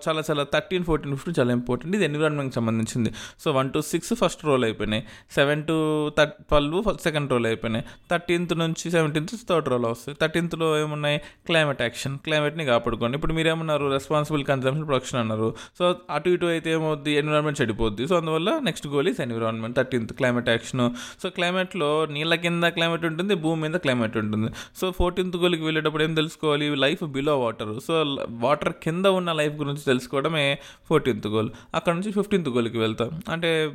చాలా 0.05 0.22
చాలా 0.27 0.43
థర్టీన్ 0.55 0.86
ఫోర్టీన్ 0.89 1.13
ఫిఫ్టీన్ 1.15 1.38
చాలా 1.39 1.51
ఇంపార్టెంట్ 1.60 1.93
ఇది 1.98 2.05
ఎన్విరాన్మెంట్కి 2.10 2.55
సంబంధించింది. 2.60 3.12
So 3.43 3.48
one 3.57 3.69
to 3.75 3.79
six 3.91 4.13
first 4.22 4.41
role 4.50 4.65
అయిపోయినాయి. 4.67 5.03
సెవెన్ 5.38 5.62
టు 5.69 5.77
థర్ 6.17 6.34
ట్వెల్వ్ 6.50 6.89
సెకండ్ 7.05 7.31
రోల్ 7.36 7.48
అయిపోయినాయి. 7.51 7.86
థర్టీన్త్ 8.12 8.53
నుంచి 8.63 8.86
సెవెంటీన్త్ 8.98 9.34
థర్డ్ 9.51 9.69
రోల్ 9.74 9.88
వస్తాయి. 9.91 10.17
థర్టీన్త్లో 10.24 10.69
ఏమున్నాయి? 10.81 11.19
క్లైమేట్ 11.50 11.81
యాక్షన్ 11.88 12.17
క్లైమేట్ని 12.27 12.65
కాపాడుకోండి. 12.72 13.15
ఇప్పుడు 13.19 13.34
మీరేమన్నారు? 13.39 13.88
రెస్పాన్సిబుల్ 13.96 14.46
కన్సంప్షన్ 14.51 14.86
ప్రొడక్షన్ 14.91 15.19
అన్నారు. 15.24 15.50
సో 15.79 15.84
అటు 16.17 16.29
ఇటు 16.36 16.48
అయితే 16.55 16.72
ఏమవుద్ది? 16.77 17.13
ఎన్విరాన్మెంట్ 17.22 17.60
చెడిపోద్ది. 17.62 18.05
సో 18.12 18.15
అందువల్ల 18.19 18.51
next 18.67 18.88
goal 18.96 19.10
is 19.13 19.22
environment 19.27 19.77
thirteenth 19.79 20.13
climate 20.22 20.50
action 20.55 20.86
so 21.24 21.29
క్లైమేట్లో 21.39 21.91
నీళ్ళ 22.15 22.36
కింద 22.46 22.65
క్లైమేట్ 22.77 23.05
ఉంటుంది. 23.12 23.36
భూమి 23.46 23.62
మీద 23.65 23.77
క్లైమేట్ 23.88 24.16
ఉంటుంది 24.17 24.51
సో 24.75 24.91
ఫోర్టీన్త్ 24.91 25.38
గోల్కి 25.38 25.63
వెళ్ళేటప్పుడు 25.63 26.03
ఏం 26.03 26.13
తెలుసుకోవాలి? 26.13 26.75
Life 26.75 27.03
below 27.03 27.39
water. 27.39 27.79
So 27.79 27.93
water 28.29 28.74
కింద 28.74 29.05
ఉన్న 29.05 29.33
లైఫ్ 29.33 29.55
గురించి 29.55 29.81
తెలుసుకోవడమే 29.81 30.59
ఫోర్టీన్త్ 30.89 31.27
గోల్. 31.27 31.50
అక్కడ 31.75 31.93
నుంచి 31.93 32.12
ఫిఫ్టీన్త్ 32.12 32.50
గోల్కి 32.50 32.77
వెళ్తాం. 32.77 33.12
అంటే 33.29 33.74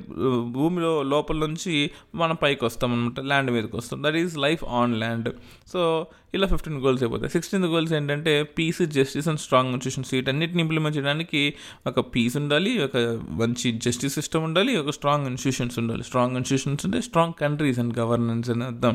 భూమిలో 0.48 1.02
లోపల 1.02 1.36
నుంచి 1.36 1.90
మనం 2.14 2.36
పైకి 2.42 2.64
వస్తాం 2.64 2.92
అనమాట 2.92 3.20
ల్యాండ్ 3.20 3.50
మీదకి 3.50 3.76
వస్తాం. 3.76 4.02
That 4.02 4.16
is 4.16 4.38
life 4.38 4.64
on 4.64 4.94
land. 4.94 5.28
So 5.72 6.06
ఇలా 6.34 6.46
ఫిఫ్టీన్ 6.46 6.76
గోల్స్ 6.84 7.02
అయిపోతాయి 7.02 7.30
సిక్స్టీన్త్ 7.30 7.68
గోల్స్ 7.68 7.92
ఏంటంటే 7.92 8.32
peace 8.58 8.82
justice 8.96 9.26
and 9.28 9.40
strong 9.40 9.70
institutions 9.72 10.10
వీటన్నిటిని 10.14 10.60
ఇంప్లిమెంట్ 10.62 10.96
చేయడానికి 10.96 11.40
ఒక 11.86 12.00
పీస్ 12.14 12.36
ఉండాలి 12.40 12.72
ఒక 12.84 12.96
మంచి 13.40 13.72
జస్టిస్ 13.86 14.14
సిస్టమ్ 14.14 14.44
ఉండాలి 14.44 14.72
ఒక 14.76 14.90
స్ట్రాంగ్ 14.90 15.26
ఇన్స్టిట్యూషన్స్ 15.26 15.76
ఉండాలి. 15.82 16.02
స్ట్రాంగ్ 16.02 16.36
ఇన్స్టిట్యూషన్స్ 16.36 16.84
అంటే 16.86 17.00
స్ట్రాంగ్ 17.00 17.34
కంట్రీస్ 17.42 17.78
అండ్ 17.78 17.94
గవర్నెన్స్ 17.98 18.50
అని 18.50 18.64
అర్థం. 18.64 18.94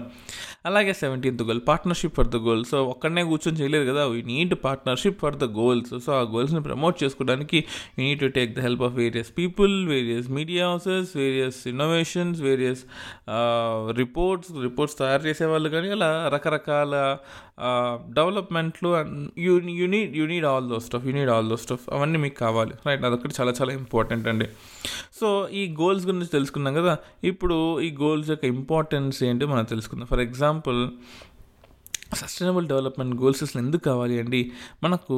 అలాగే 0.65 0.93
seventeenth 0.93 1.43
goal 1.43 1.61
partnership 1.67 2.15
for 2.15 2.27
the 2.27 2.37
goal 2.47 2.63
so 2.65 2.77
ఒక్కడనే 2.93 3.23
కూర్చొని 3.23 3.57
చేయలేదు 3.61 3.85
కదా 3.91 4.05
we 4.05 4.21
need 4.31 4.55
partnership 4.63 5.19
for 5.19 5.35
the 5.35 5.43
goals 5.59 5.93
so 6.05 6.11
ఆ 6.13 6.23
గోల్స్ని 6.33 6.61
ప్రమోట్ 6.61 6.97
చేసుకోవడానికి 7.03 7.59
you 7.97 8.03
need 8.03 8.19
to 8.19 8.29
take 8.39 8.51
the 8.57 8.59
help 8.59 8.81
of 8.81 8.93
various 8.93 9.31
people 9.37 9.87
various 9.87 10.29
media 10.29 10.65
houses 10.69 11.17
various 11.17 11.59
innovations 11.67 12.41
various 12.41 12.83
reports 13.97 14.51
reports 14.63 14.97
తయారు 14.97 15.23
చేసేవాళ్ళు 15.27 15.69
కానీ 15.69 15.89
అలా 15.89 16.11
రకరకాల 16.33 16.93
డెవలప్మెంట్లు 18.13 18.89
and 18.89 19.31
you 19.37 19.53
you 19.59 19.87
need 19.87 20.15
you 20.15 20.25
need 20.25 20.45
all 20.45 20.69
those 20.69 20.79
stuff 20.79 21.05
you 21.05 21.13
need 21.13 21.29
all 21.29 21.49
those 21.49 21.55
stuff 21.55 21.89
అవన్నీ 21.93 22.19
మీకు 22.19 22.35
కావాలి. 22.35 22.73
Right 22.87 23.05
అదొకటి 23.05 23.35
చాలా 23.39 23.51
చాలా 23.51 23.73
ఇంపార్టెంట్ 23.73 24.27
అండి. 24.27 24.47
సో 25.21 25.49
ఈ 25.49 25.75
గోల్స్ 25.81 26.05
గురించి 26.05 26.27
తెలుసుకున్నాం 26.27 26.73
కదా. 26.73 26.97
ఇప్పుడు 27.23 27.81
ఈ 27.81 27.91
గోల్స్ 27.91 28.29
యొక్క 28.29 28.45
ఇంపార్టెన్స్ 28.45 29.23
ఏంటి 29.23 29.45
మనం 29.45 29.63
తెలుసుకుందాం. 29.63 30.07
For 30.07 30.19
example 30.19 30.89
sustainable 32.15 32.67
development 32.67 33.15
goals 33.15 33.43
అసలు 33.43 33.61
ఎందుకు 33.61 33.83
కావాలి 33.83 34.19
అండి? 34.19 34.51
మనకు 34.83 35.17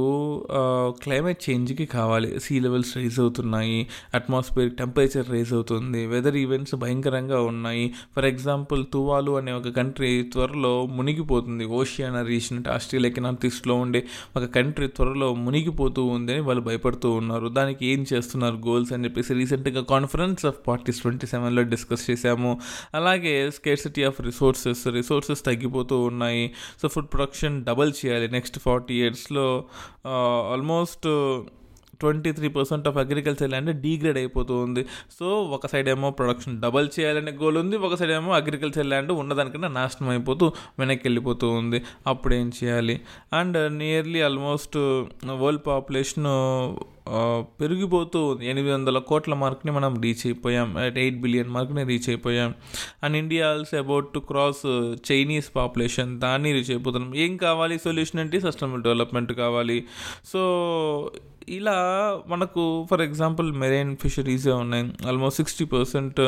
క్లైమేట్ 1.03 1.49
చేంజ్కి 1.49 1.85
కావాలి. 1.85 2.39
సీ 2.39 2.59
లెవెల్స్ 2.59 2.97
రైజ్ 2.97 3.19
అవుతున్నాయి. 3.19 3.87
అట్మాస్ఫియర్ 4.13 4.71
టెంపరేచర్ 4.71 5.29
రైజ్ 5.31 5.53
అవుతుంది. 5.53 6.05
వెదర్ 6.05 6.35
ఈవెంట్స్ 6.35 6.75
భయంకరంగా 6.75 7.41
ఉన్నాయి. 7.41 7.93
ఫర్ 8.15 8.25
ఎగ్జాంపుల్ 8.25 8.85
తువాలు 8.93 9.31
అనే 9.31 9.51
ఒక 9.51 9.69
కంట్రీ 9.69 10.23
త్వరలో 10.23 10.85
మునిగిపోతుంది. 10.85 11.65
ఓషియానా 11.65 12.21
రీజన్ 12.21 12.57
అంటే 12.57 12.69
ఆస్ట్రేలియాకి 12.69 13.47
ఈస్ట్లో 13.47 13.75
ఉండే 13.75 14.05
ఒక 14.37 14.43
కంట్రీ 14.43 14.87
త్వరలో 14.87 15.33
మునిగిపోతూ 15.33 16.05
ఉంది 16.05 16.31
అని 16.33 16.41
వాళ్ళు 16.41 16.63
భయపడుతూ 16.63 17.11
ఉన్నారు. 17.11 17.47
దానికి 17.47 17.85
ఏం 17.85 18.05
చేస్తున్నారు 18.13 18.55
గోల్స్ 18.55 18.93
అని 18.93 19.03
చెప్పేసి 19.03 19.33
రీసెంట్గా 19.33 19.83
కాన్ఫరెన్స్ 19.83 20.45
ఆఫ్ 20.45 20.55
పార్టీస్ 20.67 20.99
ట్వంటీ 21.01 21.27
సెవెన్లో 21.27 21.63
డిస్కస్ 21.63 22.11
చేశాము. 22.11 22.59
అలాగే 22.95 23.51
స్కేర్సిటీ 23.51 24.03
ఆఫ్ 24.03 24.21
రిసోర్సెస్ 24.21 24.87
రిసోర్సెస్ 24.87 25.45
తగ్గిపోతూ 25.45 25.99
ఉన్నాయి. 25.99 26.51
సో 26.81 26.87
ఫుడ్ 26.87 27.07
ప్రొడక్షన్ 27.13 27.65
డబల్ 27.65 27.93
చేయాలి. 28.05 28.27
నెక్స్ట్ 28.27 28.59
ఫార్టీ 28.59 28.95
ఇయర్స్లో 29.01 29.63
almost 30.51 31.07
twenty 31.99 32.31
three 32.31 32.47
percent 32.47 32.87
of 32.87 32.97
agriculture 32.97 33.49
land 33.49 33.81
degrade 33.81 34.17
అయిపోతూ 34.17 34.57
ఉంది. 34.57 34.85
సో 35.19 35.25
ఒక 35.55 35.67
సైడ్ 35.67 35.89
ఏమో 35.89 36.11
ప్రొడక్షన్ 36.11 36.61
డబల్ 36.61 36.89
చేయాలనే 36.99 37.31
గోల్ 37.31 37.57
ఉంది. 37.57 37.77
ఒక 37.77 37.95
సైడ్ 37.95 38.11
ఏమో 38.11 38.31
అగ్రికల్చర్ 38.33 38.85
ల్యాండ్ 38.85 39.11
ఉన్నదానికన్నా 39.11 39.67
నాశనం 39.67 40.09
అయిపోతూ 40.09 40.51
వెనక్కి 40.79 41.07
వెళ్ళిపోతూ 41.07 41.49
ఉంది. 41.49 41.81
అప్పుడు 42.07 42.33
ఏం 42.33 42.51
చేయాలి? 42.63 43.01
And 43.33 43.77
nearly 43.77 44.21
almost 44.21 44.77
world 45.25 45.67
population 45.67 46.27
పెరిగిపోతూ 47.61 48.27
ఉంది. 48.27 48.49
ఎనిమిది 48.49 48.73
వందల 48.73 48.97
కోట్ల 48.97 49.33
మార్క్ని 49.33 49.71
మనం 49.71 50.01
రీచ్ 50.01 50.25
అయిపోయాం. 50.25 50.77
అట్ 50.77 50.97
ఎయిట్ 50.97 51.19
బిలియన్ 51.21 51.49
మార్క్ని 51.49 51.83
రీచ్ 51.83 52.09
అయిపోయాం. 52.09 52.53
And 53.03 53.17
India 53.17 53.49
also 53.49 53.77
about 53.77 54.13
to 54.13 54.19
cross 54.19 54.95
Chinese 55.11 55.55
population 55.55 56.19
దాన్ని 56.19 56.51
రీచ్ 56.51 56.71
అయిపోతున్నాం. 56.71 57.15
ఏం 57.15 57.37
కావాలి? 57.37 57.79
సొల్యూషన్ 57.79 58.19
అంటే 58.19 58.39
సస్టైనబుల్ 58.39 58.83
డెవలప్మెంట్ 58.83 59.33
కావాలి. 59.33 59.83
సో 60.33 61.11
ఇలా 61.49 61.77
మనకు 62.27 62.87
ఫర్ 62.91 63.01
ఎగ్జాంపుల్ 63.01 63.51
మెరైన్ 63.51 63.97
ఫిషరీస్ 63.97 64.47
ఉన్నాయి. 64.47 65.07
Almost 65.07 65.37
sixty 65.37 65.65
percent 65.65 66.19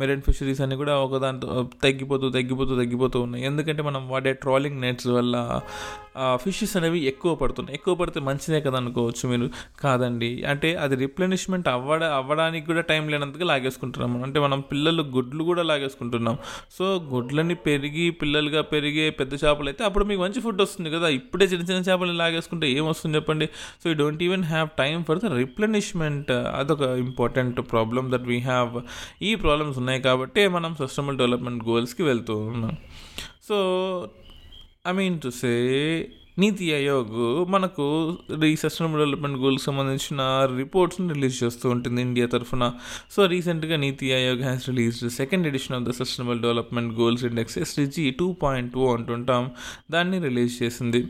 marine 0.00 0.22
fisheries 0.22 0.60
అన్నీ 0.60 0.76
కూడా 0.76 0.96
ఒక 0.98 1.16
దాంతో 1.16 1.68
తగ్గిపోతూ 1.82 2.30
తగ్గిపోతూ 2.30 2.74
తగ్గిపోతూ 2.74 3.20
ఉన్నాయి. 3.20 3.44
ఎందుకంటే 3.44 3.82
మనం 3.82 4.08
వాడే 4.08 4.32
ట్రాలింగ్ 4.32 4.80
నెట్స్ 4.80 5.06
వల్ల 5.06 5.60
ఫిషెస్ 6.34 6.76
అనేవి 6.76 7.00
ఎక్కువ 7.04 7.34
పడుతున్నాయి. 7.34 7.74
ఎక్కువ 7.74 7.94
పడితే 7.94 8.20
మంచిదే 8.20 8.60
కదా 8.60 8.76
అనుకోవచ్చు 8.76 9.28
మీరు. 9.28 9.50
కాదు? 9.80 10.03
కాదండి. 10.04 10.30
అంటే 10.52 10.68
అది 10.84 10.94
రిప్లెనిష్మెంట్ 11.04 11.68
అవ్వడ 11.74 12.04
అవ్వడానికి 12.18 12.64
కూడా 12.70 12.82
టైం 12.90 13.04
లేనందుకు 13.12 13.44
లాగేసుకుంటున్నాం 13.50 14.12
అంటే 14.26 14.38
మనం 14.44 14.60
పిల్లలు 14.70 15.02
గుడ్లు 15.16 15.42
కూడా 15.50 15.62
లాగేసుకుంటున్నాం. 15.70 16.36
సో 16.76 16.84
గుడ్లని 17.12 17.56
పెరిగి 17.66 18.06
పిల్లలుగా 18.20 18.62
పెరిగే 18.72 19.06
పెద్ద 19.20 19.32
చేపలు 19.42 19.68
అయితే 19.72 19.82
అప్పుడు 19.88 20.04
మీకు 20.10 20.22
మంచి 20.24 20.40
ఫుడ్ 20.46 20.60
వస్తుంది 20.64 20.90
కదా. 20.96 21.08
ఇప్పుడే 21.18 21.46
చిన్న 21.52 21.64
చిన్న 21.70 21.80
చేపలు 21.88 22.16
లాగేసుకుంటే 22.22 22.66
ఏమొస్తుంది 22.78 23.18
చెప్పండి? 23.18 23.48
So 23.80 23.84
you 23.90 23.94
don't 24.02 24.22
even 24.28 24.44
have 24.52 24.68
time 24.82 24.96
for 25.08 25.20
the 25.24 25.32
replenishment 25.42 26.32
అదొక 26.60 26.82
important 27.06 27.60
problem 27.72 28.08
that 28.14 28.26
we 28.32 28.38
have 28.50 28.74
ఈ 29.28 29.32
ప్రాబ్లమ్స్ 29.44 29.78
ఉన్నాయి 29.82 30.02
కాబట్టి 30.08 30.42
మనం 30.56 30.72
సస్టమల్ 30.82 31.18
డెవలప్మెంట్ 31.22 31.62
గోల్స్కి 31.70 32.04
వెళ్తూ 32.10 32.36
ఉన్నాం. 32.52 32.74
So 33.48 33.56
I 34.90 34.92
mean 35.00 35.16
to 35.24 35.30
say 35.42 35.54
NITI 36.38 36.74
Aayog 36.74 37.50
మనకు 37.50 37.84
ఈ 38.46 38.56
సస్టైనబుల్ 38.56 39.00
డెవలప్మెంట్ 39.00 39.38
గోల్కి 39.38 39.62
సంబంధించిన 39.62 40.20
రిపోర్ట్స్ని 40.56 41.12
రిలీజ్ 41.12 41.44
చేస్తూ 41.44 41.70
ఉంటుంది 41.70 42.00
ఇండియా 42.02 42.26
తరఫున. 42.26 42.72
సో 43.10 43.26
రీసెంట్గా 43.26 43.76
NITI 43.76 44.12
Aayog 44.12 44.42
has 44.42 44.68
released 44.68 45.10
second 45.10 45.46
edition 45.46 45.76
of 45.76 45.84
the 45.84 45.90
sustainable 45.90 46.40
development 46.42 46.94
goals 46.94 47.24
index 47.24 47.58
SDG 47.58 48.10
two 48.10 48.32
point 48.32 48.72
two 48.72 48.94
అంటుంటాం. 48.94 49.50
దాన్ని 49.90 50.18
రిలీజ్ 50.22 50.62
చేసింది. 50.62 51.02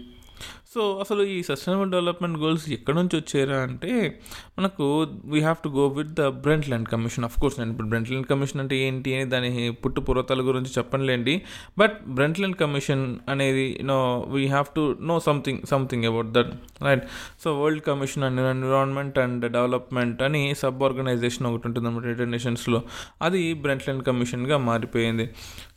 సో 0.75 0.97
అసలు 1.01 1.23
ఈ 1.23 1.43
సస్టైనబుల్ 1.43 1.91
డెవలప్మెంట్ 1.91 2.39
గోల్స్ 2.39 2.71
ఎక్కడి 2.71 2.97
నుంచి 2.97 3.17
వచ్చారా 3.17 3.59
అంటే 3.63 4.21
మనకు 4.59 4.85
we 5.25 5.41
have 5.41 5.57
to 5.65 5.69
go 5.69 5.89
with 5.89 6.09
the 6.09 6.21
Brundtland 6.69 6.89
commission 6.89 7.25
of 7.25 7.41
course 7.41 7.59
నేను 7.61 7.71
ఇప్పుడు 7.71 7.89
బ్రెంట్ 7.89 8.11
ల్యాండ్ 8.11 8.29
కమిషన్ 8.29 8.61
అంటే 8.61 8.77
ఏంటి 8.77 9.15
అని 9.15 9.25
దాని 9.25 9.73
పుట్టు 9.73 10.01
పూర్వతాల 10.01 10.41
గురించి 10.41 10.71
చెప్పనులేండి. 10.79 11.43
బట్ 11.79 11.95
బ్రెంట్ 12.09 12.41
ల్యాండ్ 12.41 12.57
కమిషన్ 12.57 13.17
అనేది 13.29 13.81
no 13.85 14.25
we 14.29 14.47
have 14.47 14.67
to 14.75 14.97
know 15.01 15.21
something 15.21 15.61
something 15.71 16.05
about 16.05 16.27
that 16.27 16.53
right 16.83 17.05
so 17.45 17.63
world 17.63 17.83
commission 17.83 18.25
and 18.25 18.41
environment 18.41 19.19
and 19.19 19.53
development 19.53 20.23
అని 20.23 20.55
సబ్ 20.55 20.83
ఆర్గనైజేషన్ 20.83 21.47
ఒకటి 21.47 21.67
ఉంటుంది 21.67 21.89
అన్నమాట 21.89 22.05
యునైటెడ్ 22.07 22.31
నేషన్స్లో 22.31 22.83
అది 23.23 23.55
బ్రెంట్ 23.55 23.83
ల్యాండ్ 23.83 24.05
కమిషన్గా 24.05 24.59
మారిపోయింది. 24.59 25.31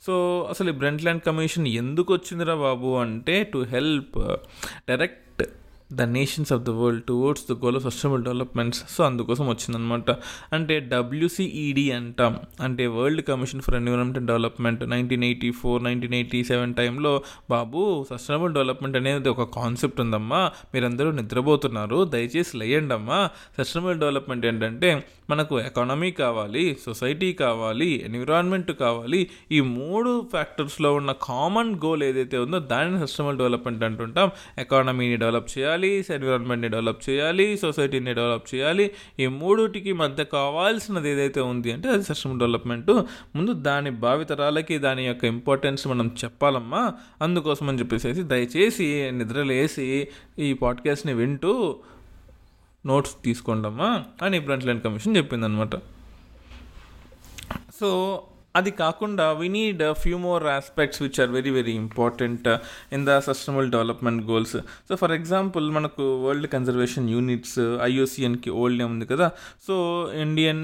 సో 0.08 0.48
అసలు 0.50 0.70
ఈ 0.70 0.74
బ్రెంట్ 0.74 1.04
ల్యాండ్ 1.04 1.24
కమిషన్ 1.24 1.68
ఎందుకు 1.68 2.14
వచ్చిందిరా 2.14 2.56
బాబు 2.56 2.98
అంటే 2.98 3.44
to 3.54 3.66
help 3.70 4.18
direct 4.90 5.24
the 5.94 6.02
nations 6.02 6.54
of 6.54 6.64
the 6.64 6.70
world 6.70 7.04
towards 7.04 7.44
the 7.50 7.54
goal 7.54 7.76
of 7.76 7.84
sustainable 7.84 8.24
developments 8.24 8.86
so 8.90 9.04
అందుకోసం 9.04 9.48
వచ్చిందనమాట 9.48 10.12
అంటే 10.54 10.80
డబ్ల్యూసిఈడి 10.80 11.92
అంటాం 11.92 12.34
అంటే 12.62 12.88
world 12.88 13.22
commission 13.22 13.62
for 13.62 13.76
environment 13.76 14.28
development 14.28 14.90
nineteen 14.90 15.24
eighty 15.24 15.52
four 15.52 15.84
nineteen 15.84 16.14
eighty 16.14 16.44
seven 16.44 16.74
టైంలో 16.74 17.14
బాబు 17.50 18.06
సస్టైనబుల్ 18.10 18.54
డెవలప్మెంట్ 18.54 18.98
అనేది 18.98 19.30
ఒక 19.30 19.56
కాన్సెప్ట్ 19.56 20.02
ఉందమ్మా. 20.02 20.52
మీరందరూ 20.74 21.12
నిద్రపోతున్నారు. 21.12 22.06
దయచేసి 22.06 22.58
లేయండి 22.58 22.94
అమ్మా 22.94 23.30
సస్టైనబుల్ 23.58 24.00
డెవలప్మెంట్ 24.00 24.46
ఏంటంటే 24.46 24.92
మనకు 25.30 25.60
ఎకానమీ 25.60 26.12
కావాలి 26.12 26.78
సొసైటీ 26.86 27.34
కావాలి 27.34 28.02
ఎన్విరాన్మెంట్ 28.06 28.72
కావాలి 28.72 29.30
ఈ 29.52 29.62
మూడు 29.62 30.28
ఫ్యాక్టర్స్లో 30.32 30.94
ఉన్న 30.94 31.14
కామన్ 31.24 31.76
గోల్ 31.76 32.04
ఏదైతే 32.04 32.38
ఉందో 32.38 32.60
దానిని 32.60 33.08
సిస్టమల్ 33.08 33.38
డెవలప్మెంట్ 33.38 33.84
అంటుంటాం. 33.84 34.32
ఎకానమీని 34.58 35.18
డెవలప్ 35.18 35.50
చేయాలి 35.58 36.06
ఎన్విరాన్మెంట్ని 36.10 36.70
డెవలప్ 36.70 37.10
చేయాలి 37.10 37.58
సొసైటీని 37.58 38.14
డెవలప్ 38.14 38.56
చేయాలి. 38.56 38.92
ఈ 39.20 39.28
మూడుటికి 39.28 39.94
మధ్య 39.94 40.24
కావాల్సినది 40.24 41.10
ఏదైతే 41.10 41.42
ఉంది 41.42 41.72
అంటే 41.72 41.90
అది 41.90 42.04
సస్టైనబుల్ 42.04 42.40
డెవలప్మెంట్ 42.40 42.92
ముందు 43.36 43.54
దాని 43.54 43.90
భావితరాలకి 43.90 44.78
దాని 44.78 45.08
యొక్క 45.08 45.26
ఇంపార్టెన్స్ 45.26 45.88
మనం 45.88 46.12
చెప్పాలమ్మా. 46.24 46.94
అందుకోసం 47.22 47.70
అని 47.70 47.80
చెప్పేసి 47.80 48.14
దయచేసి 48.14 49.12
నిద్రలేసి 49.12 50.08
ఈ 50.40 50.54
పాడ్కాస్ట్ని 50.54 51.14
వింటూ 51.14 51.80
నోట్స్ 52.88 53.14
తీసుకోండమ్మా 53.26 53.90
అని 54.22 54.38
బ్రంట్ 54.40 54.66
లైన్ 54.66 54.82
కమిషన్ 54.82 55.18
చెప్పిందనమాట 55.18 55.76
సో 57.80 57.90
అది 58.58 58.72
కాకుండా 58.82 59.26
we 59.40 59.48
need 59.58 59.84
few 60.02 60.18
more 60.26 60.44
aspects 60.56 61.02
which 61.02 61.20
are 61.24 61.32
very 61.38 61.52
very 61.58 61.76
important 61.84 62.48
in 62.98 63.06
the 63.10 63.20
sustainable 63.28 63.70
development 63.76 64.24
goals 64.32 64.56
so 64.90 64.96
for 65.02 65.14
example 65.18 65.66
మనకు 65.78 66.04
వరల్డ్ 66.26 66.48
కన్జర్వేషన్ 66.48 67.08
యూనిట్స్ 67.16 67.58
ఐఓసిఎన్కి 67.90 68.50
ఓల్డ్ 68.62 68.78
నేమ్ 68.80 68.92
ఉంది 68.96 69.06
కదా. 69.06 69.28
సో 69.68 69.76
ఇండియన్ 70.26 70.62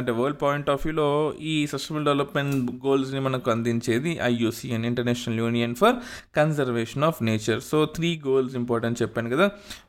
అంటే 0.00 0.12
వరల్డ్ 0.20 0.40
పాయింట్ 0.42 0.70
ఆఫ్ 0.74 0.82
వ్యూలో 0.86 1.08
ఈ 1.52 1.54
సస్టైనబుల్ 1.72 2.06
డెవలప్మెంట్ 2.10 2.70
గోల్స్ని 2.86 3.20
మనకు 3.20 3.50
అందించేది 3.50 4.12
IUCN 4.30 4.84
international 4.90 5.38
union 5.44 5.74
for 5.74 5.96
conservation 6.36 7.04
of 7.04 7.20
nature 7.22 7.60
so 7.70 7.80
three 7.96 8.10
goals 8.26 8.54
important 8.62 9.02
చెప్పాను 9.02 9.30
కదా. 9.34 9.48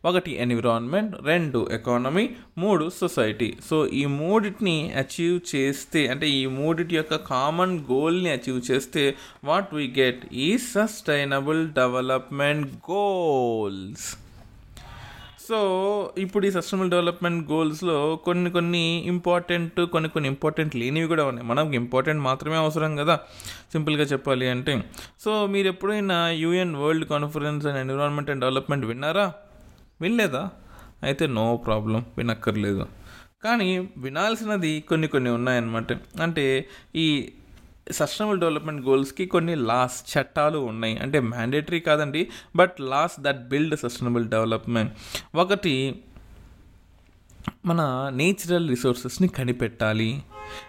ఒకటి 0.10 0.32
ఎన్విరాన్మెంట్ 0.46 1.14
రెండు 1.32 1.60
ఎకానమీ 1.78 2.26
మూడు 2.58 2.86
సొసైటీ 3.00 3.50
సో 3.70 3.78
ఈ 4.02 4.06
మూడిటిని 4.20 4.78
అచీవ్ 5.02 5.38
చేస్తే 5.54 6.02
అంటే 6.08 6.28
ఈ 6.40 6.46
మూడిటి 6.58 6.96
యొక్క 6.96 7.16
కామన్ 7.46 7.80
గోల్ని 7.92 8.30
అచీవ్ 8.30 8.72
చేస్తే 8.72 9.16
వాట్ 9.44 9.74
వీ 9.74 9.94
గెట్ 10.00 10.34
ఈ 10.34 10.58
సస్టైనబుల్ 10.58 11.70
డెవలప్మెంట్ 11.70 12.92
గోల్స్ 12.92 14.18
సో 15.50 15.60
ఇప్పుడు 16.18 16.46
ఈ 16.46 16.52
సస్టైనబుల్ 16.52 16.92
డెవలప్మెంట్ 16.92 17.52
గోల్స్లో 17.52 18.16
కొన్ని 18.16 18.52
కొన్ని 18.52 19.04
ఇంపార్టెంట్ 19.08 19.86
కొన్ని 19.86 20.10
కొన్ని 20.10 20.30
ఇంపార్టెంట్ 20.30 20.75
లేనివి 20.75 21.08
కూడా 21.08 21.25
ఉన్నాయి. 21.25 21.48
మనకు 21.48 21.74
ఇంపార్టెంట్ 21.74 22.22
మాత్రమే 22.22 22.56
అవసరం 22.56 22.96
కదా? 22.96 23.20
సింపుల్గా 23.72 24.04
చెప్పాలి 24.04 24.50
అంటే. 24.50 24.84
సో 25.25 25.46
మీరు 25.46 25.68
ఎప్పుడైనా 25.68 26.30
UN 26.30 26.75
world 26.75 27.06
conference 27.06 27.66
and 27.66 27.80
environment 27.80 28.30
and 28.30 28.42
development 28.42 28.86
విన్నారా? 28.86 29.34
వినలేదా? 30.02 30.50
అయితే 31.04 31.28
నో 31.28 31.62
ప్రాబ్లం 31.66 32.06
వినక్కర్లేదు. 32.18 32.88
కానీ 33.46 33.70
వినాల్సినది 33.98 34.74
కొన్ని 34.90 35.08
కొన్ని 35.08 35.30
ఉన్నాయన్నమాట. 35.30 35.94
అంటే 36.22 36.46
ఈ 36.96 37.08
సస్టైనబుల్ 37.92 38.40
డెవలప్మెంట్ 38.40 38.82
గోల్స్కి 38.86 39.25
కొన్ని 39.25 39.56
లాస్ 39.70 39.98
చట్టాలు 40.14 40.60
ఉన్నాయి. 40.72 40.98
అంటే 40.98 41.20
మ్యాండేటరీ 41.32 41.80
కాదండి 41.80 42.22
but 42.56 42.82
laws 42.82 43.18
that 43.20 43.42
build 43.50 43.75
sustainable 43.80 44.25
development 44.36 44.94
ఒకటి 45.36 45.75
మన 47.66 47.82
నేచురల్ 48.14 48.70
రిసోర్సెస్ని 48.70 49.28
కనిపెట్టాలి. 49.28 50.10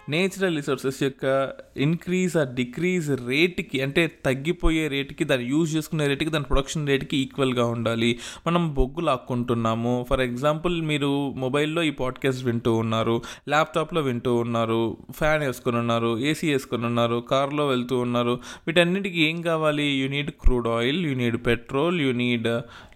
నేచురల్ 0.09 0.55
రిసోర్సెస్ 0.55 1.03
యొక్క 1.03 1.51
ఇంక్రీజ్ 1.77 2.37
ఆ 2.37 2.43
డిక్రీజ్ 2.43 3.09
రేట్కి 3.27 3.81
అంటే 3.81 4.11
తగ్గిపోయే 4.25 4.87
రేట్కి 4.87 5.23
దాన్ని 5.23 5.49
యూజ్ 5.49 5.75
చేసుకునే 5.75 6.07
రేట్కి 6.07 6.29
దాని 6.29 6.43
ప్రొడక్షన్ 6.43 6.87
రేట్కి 6.87 7.17
ఈక్వల్గా 7.17 7.65
ఉండాలి. 7.65 8.19
మనం 8.47 8.73
బొగ్గు 8.73 9.01
లాక్కుంటున్నాము. 9.01 10.05
ఫర్ 10.09 10.21
ఎగ్జాంపుల్ 10.21 10.81
మీరు 10.81 11.33
మొబైల్లో 11.33 11.83
ఈ 11.83 11.89
పాడ్కాస్ట్ 11.89 12.45
వింటూ 12.45 12.75
ఉన్నారు 12.75 13.21
ల్యాప్టాప్లో 13.49 14.01
వింటూ 14.01 14.35
ఉన్నారు 14.35 14.97
ఫ్యాన్ 15.11 15.43
వేసుకొని 15.43 15.77
ఉన్నారు 15.77 16.19
ఏసీ 16.19 16.51
వేసుకొని 16.51 16.85
ఉన్నారు 16.85 17.23
కార్లో 17.31 17.67
వెళ్తూ 17.67 17.97
ఉన్నారు. 17.97 18.39
వీటన్నిటికీ 18.67 19.21
ఏం 19.21 19.41
కావాలి? 19.41 19.83
You 19.83 20.09
need 20.09 20.31
crude 20.31 20.67
oil 20.67 21.05
you 21.05 21.15
need 21.15 21.37
petrol 21.45 22.01
you 22.01 22.11
need 22.11 22.47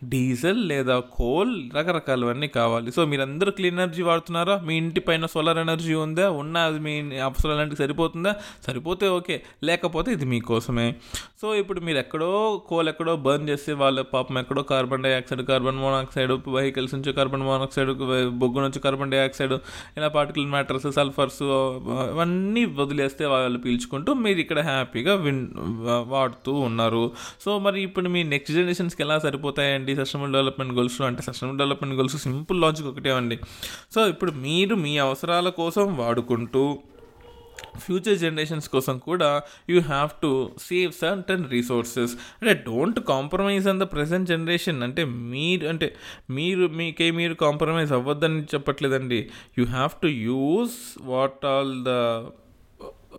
diesel 0.03 0.67
లేదా 0.67 0.99
కోల్ 0.99 1.71
రకరకాలవన్నీ 1.77 2.47
కావాలి. 2.47 2.91
సో 2.91 3.05
మీరందరూ 3.05 3.51
క్లీన్ 3.51 3.79
ఎనర్జీ 3.79 4.03
వాడుతున్నారా? 4.03 4.61
మీ 4.65 4.77
ఇంటి 4.77 4.99
పైన 4.99 5.25
సోలార్ 5.25 5.57
ఎనర్జీ 5.57 5.93
ఉందా? 5.93 6.29
ఉన్న 6.29 6.57
అది 6.57 6.79
మీ 6.79 7.19
అవసరాలంటే 7.19 7.75
సరిపోతుందా? 7.75 8.35
సరిపోతే 8.67 9.09
ఓకే. 9.09 9.41
లేకపోతే 9.63 10.11
ఇది 10.11 10.25
మీకోసమే. 10.25 10.95
సో 11.41 11.55
ఇప్పుడు 11.55 11.79
మీరు 11.79 11.97
ఎక్కడో 11.97 12.61
కోల్ 12.67 12.89
ఎక్కడో 12.89 13.15
బర్న్ 13.15 13.49
చేస్తే 13.49 13.73
వాళ్ళ 13.73 14.01
పాపం 14.01 14.39
ఎక్కడో 14.39 14.61
carbon 14.61 15.03
dioxide 15.03 15.41
carbon 15.41 15.77
monoxide 15.77 16.31
vehicles 16.31 16.93
నుంచి 16.93 17.13
కార్బన్ 17.13 17.41
మోనాక్సైడ్ 17.41 17.91
బొగ్గు 18.29 18.59
నుంచి 18.59 18.79
కార్బన్ 18.79 19.11
డైఆక్సైడ్ 19.11 19.53
ఇలా 19.97 20.07
పార్టికల్ 20.07 20.45
మ్యాటర్స్ 20.45 20.91
సల్ఫర్స్ 20.91 21.43
అవన్నీ 21.43 22.65
వదిలేస్తే 22.65 23.25
వాళ్ళు 23.25 23.59
పీల్చుకుంటూ 23.59 24.13
మీరు 24.13 24.39
ఇక్కడ 24.39 24.59
హ్యాపీగా 24.59 25.15
విన్ 25.15 25.47
వాడుతూ 26.07 26.53
ఉన్నారు. 26.53 27.11
సో 27.41 27.59
మరి 27.59 27.81
ఇప్పుడు 27.81 28.09
మీ 28.09 28.23
నెక్స్ట్ 28.23 28.55
జనరేషన్స్కి 28.55 29.03
ఎలా 29.03 29.19
సరిపోతాయండి? 29.19 29.90
Sustainable 29.95 30.33
development 30.33 30.73
goals? 30.73 31.01
అంటే 31.01 31.21
sustainable 31.21 31.59
development 31.59 31.95
goals 31.95 32.17
simple 32.17 32.61
logic 32.61 32.87
ఒకటే 32.87 33.11
అండి. 33.11 33.39
సో 33.95 34.07
ఇప్పుడు 34.07 34.31
మీరు 34.31 34.75
మీ 34.75 34.97
అవసరాల 34.97 35.49
కోసం 35.49 35.97
వాడుకుంటూ 35.97 36.79
ఫ్యూచర్ 37.79 38.17
జనరేషన్స్ 38.17 38.69
కోసం 38.69 38.97
కూడా 38.97 39.41
you 39.69 39.81
have 39.81 40.09
to 40.21 40.51
save 40.67 40.91
certain 40.91 41.49
resources. 41.49 42.13
అంటే 42.41 42.53
don't 42.53 42.99
compromise 42.99 43.67
on 43.67 43.79
the 43.79 43.83
present 43.83 44.29
generation. 44.29 44.83
అంటే 44.83 45.05
మీరు 45.05 45.67
అంటే 45.67 45.95
మీరు 46.29 46.67
మీకే 46.67 47.11
మీరు 47.11 47.33
కాంప్రమైజ్ 47.33 47.93
అవ్వద్దని 47.93 48.41
చెప్పట్లేదండి. 48.43 49.29
You 49.59 49.65
have 49.65 49.89
to 50.01 50.07
use 50.07 50.77
what 51.01 51.45
all 51.45 51.85
the 51.85 51.89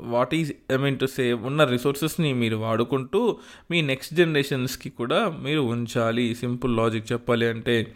what 0.00 0.35
is 0.35 0.52
I 0.72 0.76
mean 0.76 0.98
to 0.98 1.07
save 1.07 1.44
ఉన్న 1.44 1.64
రిసోర్సెస్ని 1.64 2.33
మీరు 2.33 2.57
వాడుకుంటూ 2.57 3.38
మీ 3.70 3.81
నెక్స్ట్ 3.81 4.14
జనరేషన్స్కి 4.14 4.90
కూడా 4.90 5.28
మీరు 5.28 5.61
ఉంచాలి. 5.61 6.35
సింపుల్ 6.35 6.76
లాజిక్ 6.76 7.12
చెప్పాలి 7.12 7.46
అంటే. 7.46 7.94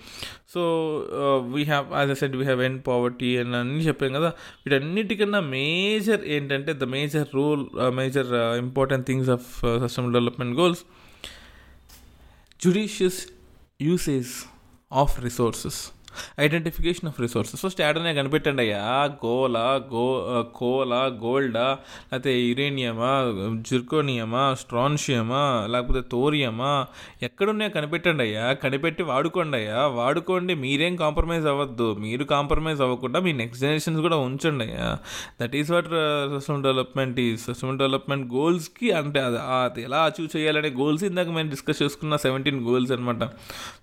So 0.49 0.63
we 1.53 1.65
have 1.65 1.95
as 1.95 2.11
a 2.11 2.15
set 2.15 2.37
we 2.37 2.45
have 2.45 2.63
end 2.63 2.83
poverty 2.87 3.37
అని 3.37 3.57
అన్నీ 3.57 3.85
చెప్పాం 3.85 4.13
కదా. 4.13 4.33
వీటన్నిటికన్నా 4.67 5.41
మేజర్ 5.41 6.25
ఏంటంటే 6.25 6.73
the 6.73 6.85
major 6.85 7.27
rule 7.35 7.67
major 7.91 8.27
important 8.59 9.07
things 9.07 9.29
of 9.29 9.61
sustainable 9.83 10.13
development 10.13 10.59
goals 10.59 10.85
judicious 12.65 13.27
usage 13.83 14.29
of 14.93 15.25
resources 15.25 15.91
identification 16.41 17.09
of 17.09 17.21
resources 17.21 17.63
first 17.63 17.81
యాడనే 17.81 18.15
కనిపెట్టండి 18.15 18.63
అయ్యా. 18.63 18.83
గోలా 19.27 19.81
గో 19.95 20.07
కోలా 20.55 21.05
గోల్డా 21.05 21.67
లేకపోతే 22.13 22.41
యురేనియమా 22.41 23.13
జిర్కోనియమా 23.71 24.55
స్ట్రాన్షియమా 24.55 25.67
లేకపోతే 25.71 26.01
తోరియమా 26.13 26.87
ఎక్కడున్నాయో 27.23 27.71
కనిపెట్టండి 27.71 28.23
అయ్యా. 28.23 28.53
కనిపెట్టి 28.53 29.03
వాడుకోండి 29.03 29.57
అయ్యా. 29.57 29.87
వాడుకోండి 29.87 30.55
మీరేం 30.55 30.97
కాంప్రమైజ్ 30.97 31.47
అవ్వద్దు. 31.47 31.97
మీరు 32.01 32.25
కాంప్రమైజ్ 32.25 32.81
అవ్వకుండా 32.81 33.21
మీ 33.21 33.33
నెక్స్ట్ 33.33 33.61
జనరేషన్స్ 33.61 34.01
కూడా 34.01 34.17
ఉంచండి 34.17 34.65
అయ్యా. 34.65 34.99
That 35.43 35.57
is 35.57 35.71
what 35.71 35.87
system 36.35 36.63
development 36.63 37.21
ఈ 37.21 37.37
సిస్టమ్ 37.37 37.79
డెవలప్మెంట్ 37.79 38.33
గోల్స్కి 38.35 38.91
అంటే 38.91 39.21
అది 39.21 39.83
ఎలా 39.83 39.99
అచీవ్ 40.03 40.37
చేయాలనే 40.37 40.69
గోల్స్ 40.69 41.05
ఇందాక 41.05 41.29
మేము 41.29 41.51
డిస్కస్ 41.51 41.83
చేసుకున్న 41.83 42.17
సెవెంటీన్ 42.17 42.61
గోల్స్ 42.67 42.93
అనమాట 42.93 43.25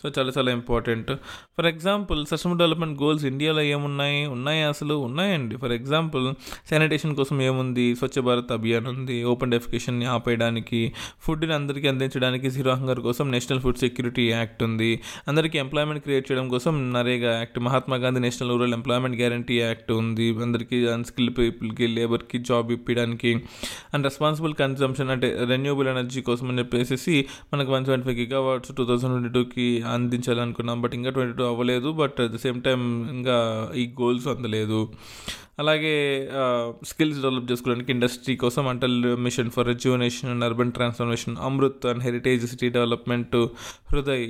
సో 0.04 0.12
చాలా 0.20 0.32
చాలా 0.38 0.52
important 0.52 1.12
for 1.58 1.66
example 1.66 2.23
sustainable 2.30 2.58
development 2.58 3.02
goals 3.02 3.26
ఇండియాలో 3.26 3.62
ఏమున్నాయి? 3.62 4.26
ఉన్నాయి 4.26 4.64
అసలు? 4.64 4.94
ఉన్నాయండి. 4.94 5.58
ఫర్ 5.58 5.72
ఎగ్జాంపుల్ 5.72 6.34
శానిటేషన్ 6.70 7.16
కోసం 7.16 7.42
ఏముంది? 7.42 7.96
స్వచ్ఛ 7.96 8.22
భారత్ 8.22 8.52
అభియాన్ 8.52 8.88
ఉంది. 8.88 9.24
ఓపెన్ 9.24 9.52
డెఫికేషన్ని 9.52 10.06
ఆపేయడానికి 10.06 10.94
ఫుడ్ని 11.22 11.54
అందరికీ 11.54 11.88
అందించడానికి 11.88 12.50
జీరో 12.50 12.74
హంగర్ 12.74 13.00
కోసం 13.00 13.32
నేషనల్ 13.32 13.62
ఫుడ్ 13.62 13.78
సెక్యూరిటీ 13.78 14.30
యాక్ట్ 14.30 14.64
ఉంది. 14.64 15.00
అందరికీ 15.28 15.58
ఎంప్లాయ్మెంట్ 15.58 16.04
క్రియేట్ 16.04 16.32
చేయడం 16.32 16.50
కోసం 16.50 16.94
NREGA 16.94 17.38
act 17.38 17.60
Mahatma 17.60 17.96
Gandhi 17.96 18.20
national 18.20 18.52
rural 18.52 18.74
employment 18.74 19.18
guarantee 19.18 19.60
act 19.60 19.92
ఉంది. 19.92 20.30
అందరికీ 20.42 20.88
అన్స్కిల్ 20.88 21.30
పీపుల్కి 21.38 21.88
లేబర్కి 21.88 22.38
జాబ్ 22.38 22.72
ఇప్పించడానికి 22.72 23.34
అండ్ 23.94 24.04
రెస్పాన్సిబుల్ 24.04 24.54
కన్జంప్షన్ 24.54 25.10
అంటే 25.10 25.38
రెన్యూబుల్ 25.50 25.88
ఎనర్జీ 25.88 26.22
కోసం 26.22 26.50
అని 26.50 26.60
చెప్పేసి 26.60 27.26
మనకు 27.54 27.72
one 27.72 27.86
seventy 27.86 28.06
five 28.06 28.20
giga 28.20 28.40
watts 28.40 28.72
two 28.76 28.86
thousand 28.86 29.14
twenty 29.14 29.30
టూకి 29.30 29.82
అందించాలనుకున్నాం. 29.82 30.82
బట్ 30.82 30.94
ఇంకా 30.94 31.10
ట్వంటీ 31.10 31.38
టూ 31.38 31.44
అవ్వలేదు. 31.44 31.92
But 31.92 32.13
at 32.20 32.34
the 32.34 32.38
same 32.38 32.60
time 32.62 32.82
ఇంకా 33.14 33.38
ఈ 33.76 33.86
గోల్స్ 34.02 34.28
అందలేదు 34.28 34.80
అలాగే 35.60 35.96
స్కిల్స్ 36.84 37.20
డెవలప్ 37.22 37.48
చేసుకోవడానికి 37.52 37.92
ఇండస్ట్రీ 37.92 38.34
కోసం 38.36 38.68
Atal 38.68 38.96
mission 39.16 39.50
for 39.52 39.68
rejuvenation 39.68 40.30
and 40.30 40.44
urban 40.44 40.72
transformation 40.72 41.36
Amrut 41.38 41.86
and 41.86 42.04
heritage 42.04 42.46
city 42.46 42.70
development 42.70 43.36
Hriday 43.92 44.26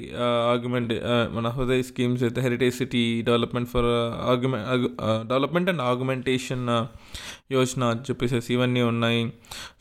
argument 0.49 0.91
మన 1.33 1.47
హృదయ్ 1.47 1.83
స్కీమ్స్ 1.83 2.23
అయితే 2.23 2.41
heritage 2.41 2.75
city 2.77 3.03
development 3.21 3.69
for 3.69 3.89
argument 4.25 4.67
development 5.27 5.69
and 5.69 5.81
argumentation 5.81 6.65
yojana 7.51 7.83
చెప్పేసేసి 8.09 8.53
ఇవన్నీ 8.53 8.81
ఉన్నాయి. 8.81 9.33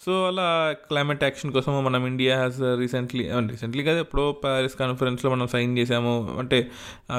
సో 0.06 0.26
అలా 0.26 0.46
క్లైమేట్ 0.88 1.22
యాక్షన్ 1.24 1.52
కోసం 1.52 1.84
మనం 1.84 2.06
ఇండియా 2.06 2.36
హ్యాస్ 2.36 2.60
రీసెంట్లీ 2.78 3.24
రీసెంట్లీ 3.50 3.84
కదా 3.84 3.98
ఎప్పుడో 3.98 4.32
ప్యారిస్ 4.32 4.76
కాన్ఫరెన్స్లో 4.76 5.30
మనం 5.30 5.46
సైన్ 5.46 5.78
చేసాము 5.78 6.36
అంటే 6.38 6.58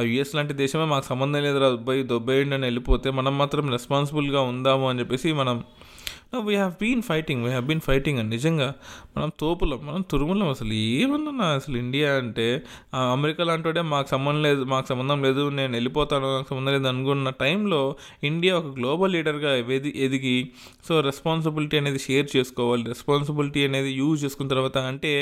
యుఎస్ 0.02 0.36
లాంటి 0.36 0.54
దేశమే 0.54 0.86
మాకు 0.86 1.06
సంబంధం 1.06 1.42
లేదు 1.42 1.60
రా 1.60 1.70
దొబ్బై 1.70 2.04
దొబ్బేయండి 2.04 2.56
అని 2.56 2.64
వెళ్ళిపోతే 2.64 3.12
మనం 3.12 3.38
మాత్రం 3.38 3.70
రెస్పాన్సిబుల్గా 3.70 4.42
ఉందాము 4.42 4.90
అని 4.90 5.00
చెప్పేసి 5.00 5.34
మనం 5.34 5.58
we 6.42 6.54
have 6.56 6.74
been 6.80 7.02
fighting 7.02 7.42
we 7.44 7.50
have 7.50 7.66
been 7.66 7.82
fighting 7.82 8.20
అని 8.20 8.30
నిజంగా 8.30 8.68
మనం 9.16 9.32
తోపులం 9.40 9.80
మనం 9.86 10.02
తురుములం 10.02 10.48
అసలు 10.48 10.74
ఏమన్నా 10.74 11.48
అసలు 11.56 11.78
ఇండియా 11.78 12.16
అంటే 12.16 12.46
అమెరికా 12.94 13.44
లాంటి 13.44 13.84
మాకు 13.84 14.08
సంబంధం 14.08 14.42
లేదు 14.44 14.64
మాకు 14.64 14.88
సంబంధం 14.88 15.20
లేదు 15.24 15.44
నేను 15.50 15.72
వెళ్ళిపోతాను 15.72 16.28
నాకు 16.36 16.48
సంబంధం 16.50 16.74
లేదు 16.74 16.88
అనుకున్న 16.88 17.30
టైంలో 17.30 17.96
ఇండియా 18.24 18.54
ఒక 18.58 18.72
గ్లోబల్ 18.80 19.12
లీడర్గా 19.12 19.52
ఎది 19.78 19.92
ఎదిగి 20.00 20.36
సో 20.88 21.02
రెస్పాన్సిబిలిటీ 21.02 21.78
అనేది 21.78 22.00
షేర్ 22.00 22.28
చేసుకోవాలి 22.36 22.84
రెస్పాన్సిబిలిటీ 22.84 23.64
అనేది 23.66 23.92
యూజ్ 23.92 24.24
చేసుకున్న 24.24 24.50
తర్వాత 24.50 24.78
అంటే 24.88 25.14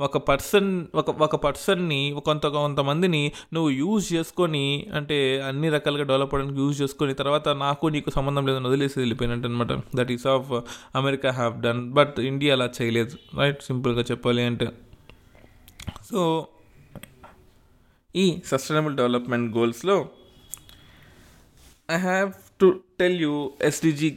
ఒక 0.00 0.16
పర్సన్ 0.28 0.70
ఒక 0.94 1.10
ఒక 1.22 1.36
పర్సన్ని 1.44 2.00
కొంత 2.26 2.46
కొంతమందిని 2.46 3.32
నువ్వు 3.54 3.70
యూజ్ 3.70 4.12
చేసుకొని 4.12 4.84
అంటే 4.94 5.42
అన్ని 5.42 5.68
రకాలుగా 5.68 6.04
డెవలప్ 6.04 6.34
అవ్వడానికి 6.34 6.60
యూజ్ 6.60 6.76
చేసుకొని 6.82 7.14
తర్వాత 7.14 7.48
నాకు 7.58 7.86
నీకు 7.88 8.10
సంబంధం 8.10 8.46
లేదని 8.46 8.66
వదిలేసి 8.66 8.98
వెళ్ళిపోయినట్టు 8.98 9.48
అనమాట 9.48 9.72
that 9.96 10.10
is 10.10 10.26
of 10.26 10.52
America 10.96 11.30
have 11.30 11.62
done 11.62 11.92
but 11.92 12.20
India 12.20 12.54
అలా 12.54 12.70
చేయలేదు. 12.82 13.16
రైట్ 13.36 13.62
సింపుల్గా 13.62 14.02
చెప్పాలి 14.02 14.42
అంటే. 14.42 14.68
సో 16.10 16.48
ఈ 18.16 18.42
sustainable 18.46 18.96
development 18.96 19.56
గోల్స్లో 19.56 20.08
I 21.90 21.96
have 21.96 22.32
to 22.60 22.66
tell 23.00 23.20
you 23.20 23.50
SDG 23.62 24.08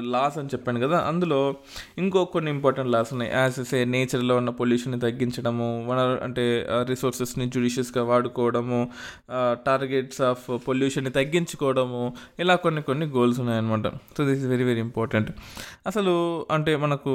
laws 0.00 0.38
అని 0.38 0.48
చెప్పాను 0.48 0.80
కదా 0.80 0.98
అందులో 0.98 1.54
ఇంకో 1.98 2.24
కొన్ని 2.24 2.50
ఇంపార్టెంట్ 2.50 2.90
లాస్ 2.90 3.12
ఉన్నాయి. 3.12 3.32
యాజ్ 3.32 3.60
ఎస్ 3.60 3.74
ఏ 3.74 3.84
నేచర్లో 3.84 4.36
ఉన్న 4.36 4.50
పొల్యూషన్ని 4.50 5.00
తగ్గించడము 5.00 5.68
మన 5.88 5.98
అంటే 6.22 6.44
uh, 6.74 6.88
రిసోర్సెస్ని 6.88 7.46
జుడిషియస్గా 7.50 8.04
వాడుకోవడము 8.04 8.80
టార్గెట్స్ 9.66 10.22
ఆఫ్ 10.22 10.46
పొల్యూషన్ని 10.68 11.10
తగ్గించుకోవడము 11.10 12.02
ఇలా 12.38 12.56
కొన్ని 12.56 12.82
కొన్ని 12.82 13.06
గోల్స్ 13.06 13.40
ఉన్నాయన్నమాట. 13.40 13.88
So 14.16 14.24
this 14.24 14.40
is 14.40 14.46
very 14.46 14.64
very 14.64 14.80
important 14.80 15.32
అసలు 15.86 16.46
అంటే 16.50 16.76
మనకు 16.76 17.14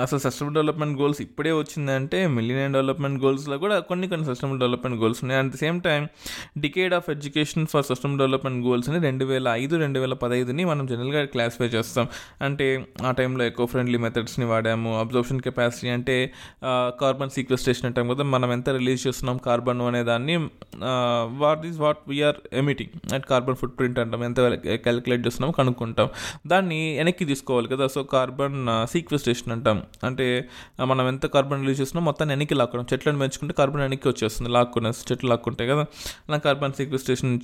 అసలు 0.00 0.18
సస్టైనబుల్ 0.18 0.54
డెవలప్మెంట్ 0.54 1.00
గోల్స్ 1.00 1.20
ఇప్పుడే 1.20 1.52
వచ్చిందంటే 1.52 2.26
మిలియన్ 2.26 2.72
డెవలప్మెంట్ 2.72 3.18
గోల్స్లో 3.24 3.56
కూడా 3.58 3.78
కొన్ని 3.88 4.08
కొన్ని 4.08 4.26
సస్టైనబుల్ 4.26 4.60
డెవలప్మెంట్ 4.60 4.98
గోల్స్ 5.02 5.20
ఉన్నాయి. 5.24 5.38
At 5.42 5.50
the 5.54 5.58
same 5.62 5.80
time 5.86 6.08
decade 6.58 6.94
of 6.98 7.10
education 7.10 7.66
for 7.72 7.84
sustainable 7.84 8.20
development 8.22 8.66
goals 8.66 8.88
అని 8.90 9.00
రెండు 9.06 9.24
వేల 9.24 9.48
ఐదు 9.48 9.76
రెండు 9.76 10.00
వేల 10.00 10.14
పదహైదుని 10.22 10.64
మనం 10.64 10.86
జనరల్గా 10.92 11.24
క్లాసిఫై 11.24 11.66
చేస్తాం. 11.66 12.08
అంటే 12.42 12.86
ఆ 13.02 13.10
టైంలో 13.10 13.44
ఎకో 13.44 13.66
ఫ్రెండ్లీ 13.66 13.98
మెథడ్స్ని 13.98 14.44
వాడాము 14.44 15.00
అబ్జర్ప్షన్ 15.00 15.40
కెపాసిటీ 15.40 15.88
అంటే 15.88 16.32
కార్బన్ 17.00 17.30
సీక్వెస్ట్రేషన్ 17.30 17.86
అంటాం 17.86 18.08
కదా 18.14 18.24
మనం 18.36 18.52
ఎంత 18.52 18.68
రిలీజ్ 18.78 19.06
చేస్తున్నాం 19.06 19.38
కార్బన్ 19.48 19.80
అనే 19.80 20.02
దాన్ని 20.04 20.36
what 21.44 21.66
is 21.66 21.78
what 21.78 22.02
we are 22.08 22.40
emitting 22.52 23.14
at 23.14 23.26
carbon 23.26 23.56
footprint 23.78 23.98
అంటాం. 23.98 24.24
ఎంత 24.24 24.40
క్యాలిక్యులేట్ 24.86 25.26
చేస్తున్నామో 25.26 25.52
కనుక్కుంటాం. 25.60 26.08
దాన్ని 26.46 26.96
వెనక్కి 26.96 27.24
తీసుకోవాలి 27.24 27.68
కదా. 27.68 27.86
సో 27.86 28.02
కార్బన్ 28.16 28.58
సీక్వెస్ట్రేషన్ 28.92 29.52
అంటాం. 29.52 29.81
అంటే 30.04 30.48
మనం 30.84 31.08
ఎంత 31.08 31.26
కార్బన్ 31.26 31.60
రిలీజ్ 31.60 31.80
చేస్తున్నాం 31.80 32.04
మొత్తాన్ని 32.04 32.34
వెనక్కి 32.34 32.54
లాక్కడం 32.54 32.86
చెట్లను 32.92 33.18
పెంచుకుంటే 33.18 33.54
కార్బన్ 33.58 33.82
వెనక్కి 33.82 34.08
వచ్చేస్తుంది. 34.08 34.50
లాక్కునే 34.50 34.90
చెట్లు 34.90 35.28
లాక్కుంటాయి 35.30 35.70
కదా. 35.70 35.84
అలా 36.28 36.38
కార్బన్ 36.38 36.72
సీక్వెస్ట్రేషన్ 36.72 37.40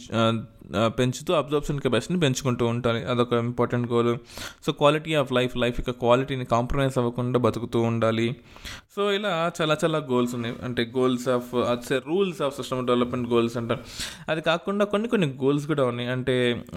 పెంచుతూ 0.98 1.35
అబ్జర్ప్షన్ 1.35 1.79
కెపాసిటీని 1.81 2.20
పెంచుకుంటూ 2.20 2.66
ఉండాలి. 2.66 3.01
అదొక 3.11 3.33
important 3.33 3.90
goal 3.92 4.18
so 4.66 4.72
quality 4.72 5.14
of 5.14 5.33
life 5.33 5.57
life 5.57 5.81
యొక్క 5.81 5.98
క్వాలిటీని 6.01 6.44
కాంప్రమైజ్ 6.44 6.98
అవ్వకుండా 6.98 7.38
బతుకుతూ 7.38 7.81
ఉండాలి. 7.81 8.37
సో 8.96 9.12
ఇలా 9.12 9.53
చాలా 9.61 9.77
చాలా 9.85 9.98
గోల్స్ 9.98 10.35
ఉన్నాయి. 10.35 10.55
అంటే 10.62 10.92
goals 10.96 11.29
of 11.29 11.55
అట్స్ 11.55 11.92
rules 12.07 12.42
of 12.42 12.57
system 12.57 12.87
development 12.87 13.29
goals 13.31 13.57
అంటారు. 13.57 13.81
అది 14.29 14.40
కాకుండా 14.40 14.85
కొన్ని 14.85 15.09
కొన్ని 15.09 15.27
గోల్స్ 15.42 15.66
కూడా 15.66 15.85
ఉన్నాయి. 15.85 16.11
అంటే 16.11 16.37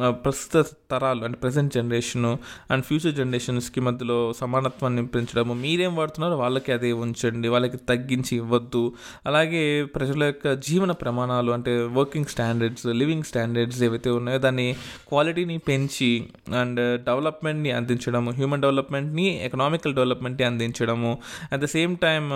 ప్రస్తుత 0.10 0.66
తరాలు 0.92 1.24
అంటే 1.24 1.38
ప్రజెంట్ 1.38 1.74
జనరేషను 1.74 2.40
అండ్ 2.72 2.86
ఫ్యూచర్ 2.86 3.16
జనరేషన్స్కి 3.16 3.80
మధ్యలో 3.80 4.34
సమానత్వాన్ని 4.34 5.06
పెంచడం 5.08 5.51
పెంచడము 5.52 5.56
మీరేం 5.62 5.96
వాడుతున్నారో 5.96 6.36
వాళ్ళకి 6.38 6.72
అదే 6.72 6.92
ఉంచండి 6.94 7.48
వాళ్ళకి 7.48 7.78
తగ్గించి 7.78 8.36
ఇవ్వద్దు. 8.38 8.84
అలాగే 9.26 9.84
ప్రజల 9.84 10.24
యొక్క 10.24 10.54
జీవన 10.54 10.92
ప్రమాణాలు 10.92 11.52
అంటే 11.52 11.74
వర్కింగ్ 11.92 12.26
స్టాండర్డ్స్ 12.26 12.86
లివింగ్ 12.86 13.24
స్టాండర్డ్స్ 13.24 13.84
ఏవైతే 13.84 14.10
ఉన్నాయో 14.10 14.38
దాన్ని 14.38 14.76
క్వాలిటీని 15.08 15.58
పెంచి 15.58 16.12
అండ్ 16.60 16.80
డెవలప్మెంట్ని 17.04 17.72
అందించడము 17.72 18.32
హ్యూమన్ 18.32 18.62
డెవలప్మెంట్ని 18.62 19.28
ఎకనామికల్ 19.46 19.96
డెవలప్మెంట్ని 19.96 20.48
అందించడము. 20.48 21.12
At 21.52 21.62
the 21.62 21.66
same 21.66 21.98
time 21.98 22.30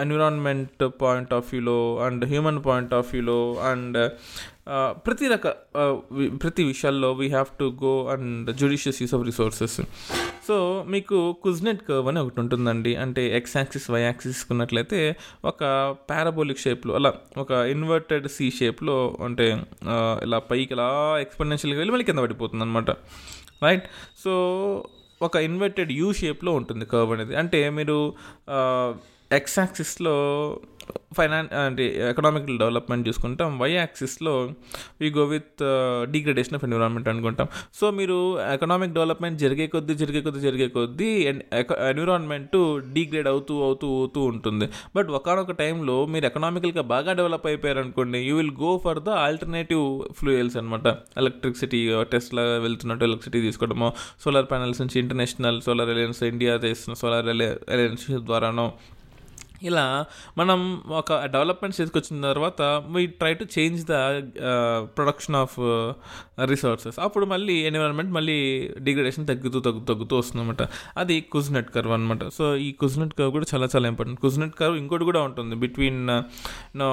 environment 0.00 0.84
point 1.02 1.34
of 1.34 1.48
వ్యూలో 1.52 1.98
అండ్ 1.98 2.24
హ్యూమన్ 2.24 2.60
పాయింట్ 2.66 2.94
ఆఫ్ 2.94 3.08
వ్యూలో 3.12 3.40
అండ్ 3.70 3.98
ప్రతి 5.06 5.26
రక 5.28 5.48
ప్రతి 6.42 6.62
విషయాల్లో 6.64 7.12
we 7.12 7.26
have 7.28 7.48
to 7.58 7.66
go 7.82 7.92
and 8.06 8.56
judicious 8.56 9.02
use 9.02 9.14
of 9.14 9.24
resources 9.26 9.80
so 10.46 10.56
మీకు 10.88 11.36
కుజ్నెట్ 11.42 11.82
కర్వ్ 11.88 12.08
అని 12.08 12.20
ఒకటి 12.20 12.40
ఉంటుందండి. 12.40 12.96
అంటే 12.96 13.36
ఎక్స్ 13.36 13.56
యాక్సిస్ 13.56 13.90
వై 13.90 14.00
యాక్సిస్ 14.00 14.46
ఉన్నట్లయితే 14.50 15.16
ఒక 15.44 15.62
పారాబోలిక్ 16.10 16.58
షేప్లో 16.58 16.94
అలా 16.94 17.12
ఒక 17.38 17.50
ఇన్వర్టెడ్ 17.50 18.28
సి 18.28 18.50
షేప్లో 18.50 19.18
అంటే 19.24 19.46
ఇలా 20.22 20.38
పైకి 20.50 20.74
ఇలా 20.74 21.18
ఎక్స్పెండెన్షియల్గా 21.20 21.78
వెళ్ళి 21.78 21.92
మళ్ళీ 21.92 22.04
కింద 22.04 22.18
పడిపోతుంది 22.18 22.64
అనమాట 22.64 22.90
రైట్ 23.62 23.86
సో 24.24 24.32
ఒక 25.22 25.36
ఇన్వర్టెడ్ 25.36 25.92
యూ 25.92 26.12
షేప్లో 26.12 26.52
ఉంటుంది 26.52 26.84
కర్వ్ 26.86 27.12
అనేది. 27.12 27.36
అంటే 27.36 27.70
మీరు 27.70 28.14
ఎక్స్ 29.32 29.58
యాక్సిస్లో 29.58 30.14
ఫైనాన్ 31.16 31.48
అంటే 31.62 31.84
ఎకనామికల్ 32.10 32.56
డెవలప్మెంట్ 32.62 33.04
చూసుకుంటాం. 33.08 33.48
Y 33.62 33.68
యాక్సిస్లో 33.72 34.34
we 35.00 35.08
go 35.16 35.24
with 35.32 35.62
degradation 36.14 36.56
of 36.58 36.64
environment 36.68 37.08
అనుకుంటాం. 37.12 37.48
సో 37.78 37.86
మీరు 37.98 38.16
ఎకనామిక్ 38.54 38.94
డెవలప్మెంట్ 38.98 39.38
జరిగే 39.44 39.66
కొద్దీ 39.74 39.94
జరిగే 40.02 40.20
కొద్దీ 40.26 40.40
జరిగే 40.46 40.68
కొద్దీ 40.76 41.10
ఎన్విరాన్మెంట్ 41.90 42.56
డిగ్రేడ్ 42.96 43.28
అవుతూ 43.32 43.56
అవుతూ 43.66 43.88
అవుతూ 43.98 44.22
ఉంటుంది. 44.32 44.68
బట్ 44.96 45.10
ఒకనొక 45.18 45.56
టైంలో 45.62 45.96
మీరు 46.14 46.26
ఎకనామికల్గా 46.30 46.84
బాగా 46.94 47.12
డెవలప్ 47.20 47.46
అయిపోయారు 47.50 47.82
అనుకోండి 47.84 48.20
you 48.28 48.36
will 48.40 48.54
go 48.64 48.72
for 48.86 49.00
the 49.08 49.10
alternative 49.26 49.84
fuels 50.20 50.56
అనమాట 50.62 50.86
ఎలక్ట్రిసిటీ 51.22 51.82
టెస్ట్లా 52.14 52.46
వెళ్తున్నట్టు 52.66 53.06
ఎలక్ట్రిసిటీ 53.10 53.42
తీసుకోవడము 53.48 53.90
సోలార్ 54.24 54.48
ప్యానల్స్ 54.52 54.82
నుంచి 54.84 54.98
ఇంటర్నేషనల్ 55.02 55.60
సోలార్ 55.68 55.92
అలయన్స్ 55.96 56.22
ఇండియా 56.32 56.54
చేస్తున్న 56.66 56.96
సోలార్ 57.02 57.30
అలయన్స్ 57.76 58.08
ద్వారానో 58.30 58.66
ఇలా 59.64 60.04
మనం 60.38 60.82
ఒక 60.90 61.12
డెవలప్మెంట్ 61.26 61.74
స్టేజ్కి 61.74 61.98
వచ్చిన 61.98 62.20
తర్వాత 62.32 62.62
we 62.62 63.06
try 63.06 63.34
to 63.34 63.46
change 63.58 63.80
the 63.86 63.92
production 64.96 65.36
of 65.36 65.56
resources 66.44 66.98
అప్పుడు 66.98 67.26
మళ్ళీ 67.26 67.54
ఎన్విరాన్మెంట్ 67.54 68.12
మళ్ళీ 68.12 68.38
డిగ్రేడేషన్ 68.80 69.26
తగ్గుతూ 69.26 69.60
తగ్గుతూ 69.60 69.94
తగ్గుతూ 69.94 70.16
వస్తుందన్నమాట. 70.16 70.62
అది 70.96 71.20
కుజ్నెట్ 71.20 71.70
కర్వ్ 71.74 71.92
అనమాట 71.92 72.28
సో 72.28 72.56
ఈ 72.56 72.72
కుజ్నెట్ 72.72 73.14
కర్వ్ 73.14 73.32
కూడా 73.32 73.46
చాలా 73.54 73.68
చాలా 73.76 73.88
ఇంపార్టెంట్ 73.88 74.20
కుజ్నెట్ 74.20 74.54
కర్వ్ 74.54 74.76
ఇంకోటి 74.76 75.04
కూడా 75.04 75.22
ఉంటుంది. 75.22 75.54
Between 75.56 76.06
no 76.78 76.90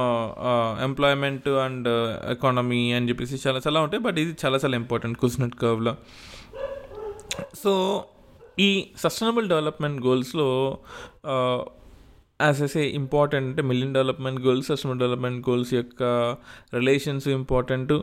employment 0.84 1.50
and 1.50 1.88
economy 2.32 2.92
అని 2.92 3.10
చెప్పేసి 3.10 3.48
చాలా 3.48 3.62
చాలా 3.68 3.82
ఉంటాయి. 3.82 4.04
బట్ 4.04 4.20
ఇది 4.20 4.36
చాలా 4.46 4.60
చాలా 4.66 4.76
ఇంపార్టెంట్ 4.76 5.18
కుజ్నెట్ 5.18 5.56
కర్వ్లో 5.56 5.96
సో 7.64 8.04
ఈ 8.60 8.90
సస్టైనబుల్ 8.98 9.50
డెవలప్మెంట్ 9.50 10.06
గోల్స్లో 10.06 10.48
యాజ్ 12.40 12.60
ఎస్ 12.62 12.76
ఏ 12.78 12.86
ఇంపార్టెంట్ 13.00 13.48
అంటే 13.50 13.62
million 13.62 13.94
development 13.94 14.40
goals 14.42 14.68
sustainable 14.68 15.00
development 15.00 15.42
goals 15.50 15.72
యొక్క 15.74 16.04
relations 16.74 17.28
important 17.34 17.94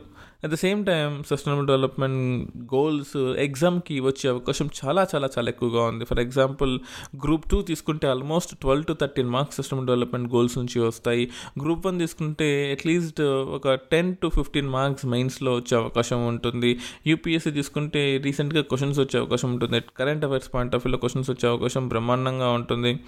at 0.43 0.51
the 0.51 0.55
same 0.55 0.85
time 0.85 1.23
sustainable 1.29 1.67
development 1.67 2.57
goals 2.75 3.17
ఎగ్జామ్కి 3.17 3.99
వచ్చే 3.99 4.29
అవకాశం 4.29 4.69
చాలా 4.79 5.07
చాలా 5.15 5.29
చాలా 5.37 5.49
ఎక్కువగా 5.49 5.83
ఉంది. 5.83 6.05
ఫర్ 6.05 6.19
ఎగ్జాంపుల్ 6.19 6.79
గ్రూప్ 7.23 7.49
టూ 7.49 7.61
తీసుకుంటే 7.61 8.07
almost 8.07 8.55
twelve 8.55 8.85
to 8.85 8.93
thirteen 8.93 9.29
marks 9.29 9.57
sustainable 9.57 9.87
development 9.87 10.33
goals 10.33 10.57
నుంచి 10.57 10.79
వస్తాయి. 10.79 11.31
గ్రూప్ 11.63 11.87
వన్ 11.87 11.99
తీసుకుంటే 11.99 12.71
అట్లీస్ట్ 12.71 13.21
ఒక 13.57 13.73
టెన్ 13.73 14.15
టు 14.15 14.29
ఫిఫ్టీన్ 14.29 14.69
మార్క్స్ 14.69 15.05
మెయిన్స్లో 15.05 15.55
వచ్చే 15.55 15.77
అవకాశం 15.77 16.27
ఉంటుంది. 16.27 16.79
యూపీఎస్సీ 17.07 17.51
తీసుకుంటే 17.51 18.21
రీసెంట్గా 18.23 18.61
క్వశ్చన్స్ 18.61 18.99
వచ్చే 18.99 19.19
అవకాశం 19.19 19.51
ఉంటుంది. 19.53 19.81
కరెంట్ 19.97 20.25
అఫైర్స్ 20.25 20.53
పాయింట్ 20.53 20.75
ఆఫ్ 20.75 20.85
వ్యూలో 20.85 20.97
క్వశ్చన్స్ 20.97 21.29
వచ్చే 21.29 21.49
అవకాశం 21.49 21.87
బ్రహ్మాండంగా 21.87 22.49
ఉంటుంది. 22.49 22.99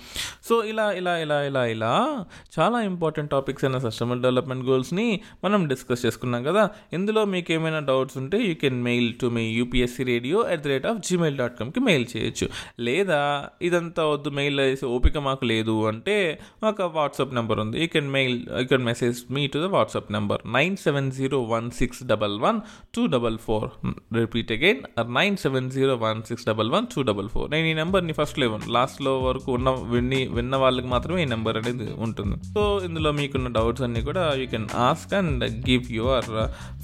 సో 0.50 0.64
ఇలా 0.64 0.92
ఇలా 0.92 1.18
ఇలా 1.18 1.44
ఇలా 1.44 1.66
ఇలా 1.66 2.26
చాలా 2.60 2.82
ఇంపార్టెంట్ 2.82 3.32
టాపిక్స్ 3.32 3.66
అయిన 3.66 3.78
సస్టైనబుల్ 3.78 4.22
డెవలప్మెంట్ 4.22 4.66
గోల్స్ని 4.66 5.22
మనం 5.44 5.68
డిస్కస్ 5.68 6.06
చేసుకున్నాం 6.06 6.44
కదా. 6.44 6.70
ఇందులో 6.94 7.19
మీకు 7.34 7.52
ఏమైనా 7.54 7.80
డౌట్స్ 7.90 8.18
ఉంటే 8.18 8.38
you 8.48 8.54
can 8.64 8.80
mail 8.84 9.08
to 9.22 9.28
me 9.38 9.44
UPSC 9.60 10.04
radio 10.04 10.38
at 10.54 10.64
the 10.64 10.68
rate 10.74 10.88
of 10.92 11.00
Gmail 11.08 11.38
dot 11.38 11.56
కామ్కి 11.60 11.80
mail 11.90 12.06
చేయొచ్చు. 12.14 12.48
లేదా 12.88 13.20
ఇదంతా 13.62 14.06
వద్దు 14.06 14.30
మెయిల్ 14.40 14.60
వేసి 14.60 14.86
ఓపిక 14.86 15.18
మాకు 15.28 15.46
లేదు 15.46 15.76
అంటే 15.92 16.18
మాకు 16.64 16.88
వాట్సాప్ 17.00 17.34
నెంబర్ 17.40 17.60
ఉంది. 17.66 17.78
You 17.84 17.88
can 17.96 18.10
mail 18.18 18.36
you 18.62 18.66
can 18.74 18.86
message 18.92 19.20
me 19.38 19.44
to 19.48 19.60
the 19.66 19.70
WhatsApp 19.78 20.12
number 20.18 20.42
nine 20.58 20.78
seven 20.86 21.12
zero 21.20 21.42
one 21.54 21.70
six 21.80 22.04
double 22.14 22.38
one 22.46 22.60
two 22.96 23.06
double 23.16 23.38
four. 23.48 23.70
Repeat 24.22 24.52
again 24.58 24.82
nine 25.20 25.38
seven 25.38 25.70
zero 25.78 25.96
one 26.06 26.24
six 26.30 26.46
double 26.50 26.72
one 26.76 26.88
two 26.96 27.02
double 27.10 27.30
four. 27.36 27.48
నేను 27.52 27.68
ఈ 27.68 27.74
నెంబర్ని 27.74 28.14
first 28.14 28.40
eleven 28.40 28.64
లాస్ట్లో 28.78 29.14
వరకు 29.28 29.50
ఉన్న 29.58 29.70
విన్ని 29.94 30.22
విన్న 30.38 30.56
వాళ్ళకి 30.64 30.88
మాత్రమే 30.88 31.22
ఈ 31.24 31.28
నెంబర్ 31.36 31.58
అనేది 31.58 31.88
ఉంటుంది. 32.06 32.36
సో 32.54 32.64
ఇందులో 32.88 33.12
మీకున్న 33.20 33.48
డౌట్స్ 33.58 33.84
అన్నీ 33.88 34.02
కూడా 34.10 34.24
you 34.42 34.48
can 34.54 34.68
ask 34.88 35.14
and 35.14 35.44
give 35.70 35.86
your 36.00 36.30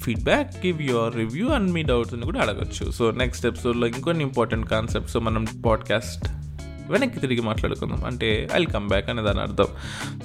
feedback. 0.04 0.25
Give 0.34 0.82
your 0.82 1.16
review 1.16 1.48
and 1.48 1.72
me 1.72 1.82
doubts 1.82 2.14
అని 2.14 2.22
కూడా 2.22 2.40
అడగచ్చు. 2.40 2.90
సో 2.90 3.10
నెక్స్ట్ 3.10 3.46
ఎపిసోడ్లో 3.46 3.86
ఇంకొన్ని 3.86 4.24
ఇంపార్టెంట్ 4.24 4.68
కాన్సెప్ట్స్ 4.68 5.16
మనం 5.16 5.46
పాడ్కాస్ట్ 5.66 6.28
వెనక్కి 6.90 7.20
తిరిగి 7.20 7.40
మాట్లాడుకుందాం. 7.40 8.04
అంటే 8.04 8.48
ఐ 8.54 8.64
కమ్ 8.64 8.88
బ్యాక్ 8.88 9.10
అనే 9.10 9.22
దాని 9.22 9.40
అర్థం. 9.40 9.66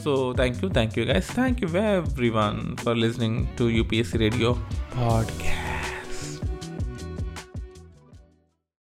So 0.04 0.34
thank 0.36 0.64
you 0.64 0.70
thank 0.70 1.00
you 1.00 1.06
guys 1.06 1.34
thank 1.34 1.64
you 1.64 1.82
everyone 2.30 2.78
for 2.78 2.98
listening 2.98 3.48
to 3.60 3.64
UPSC 3.64 4.18
radio 4.18 4.56
podcast 4.98 6.01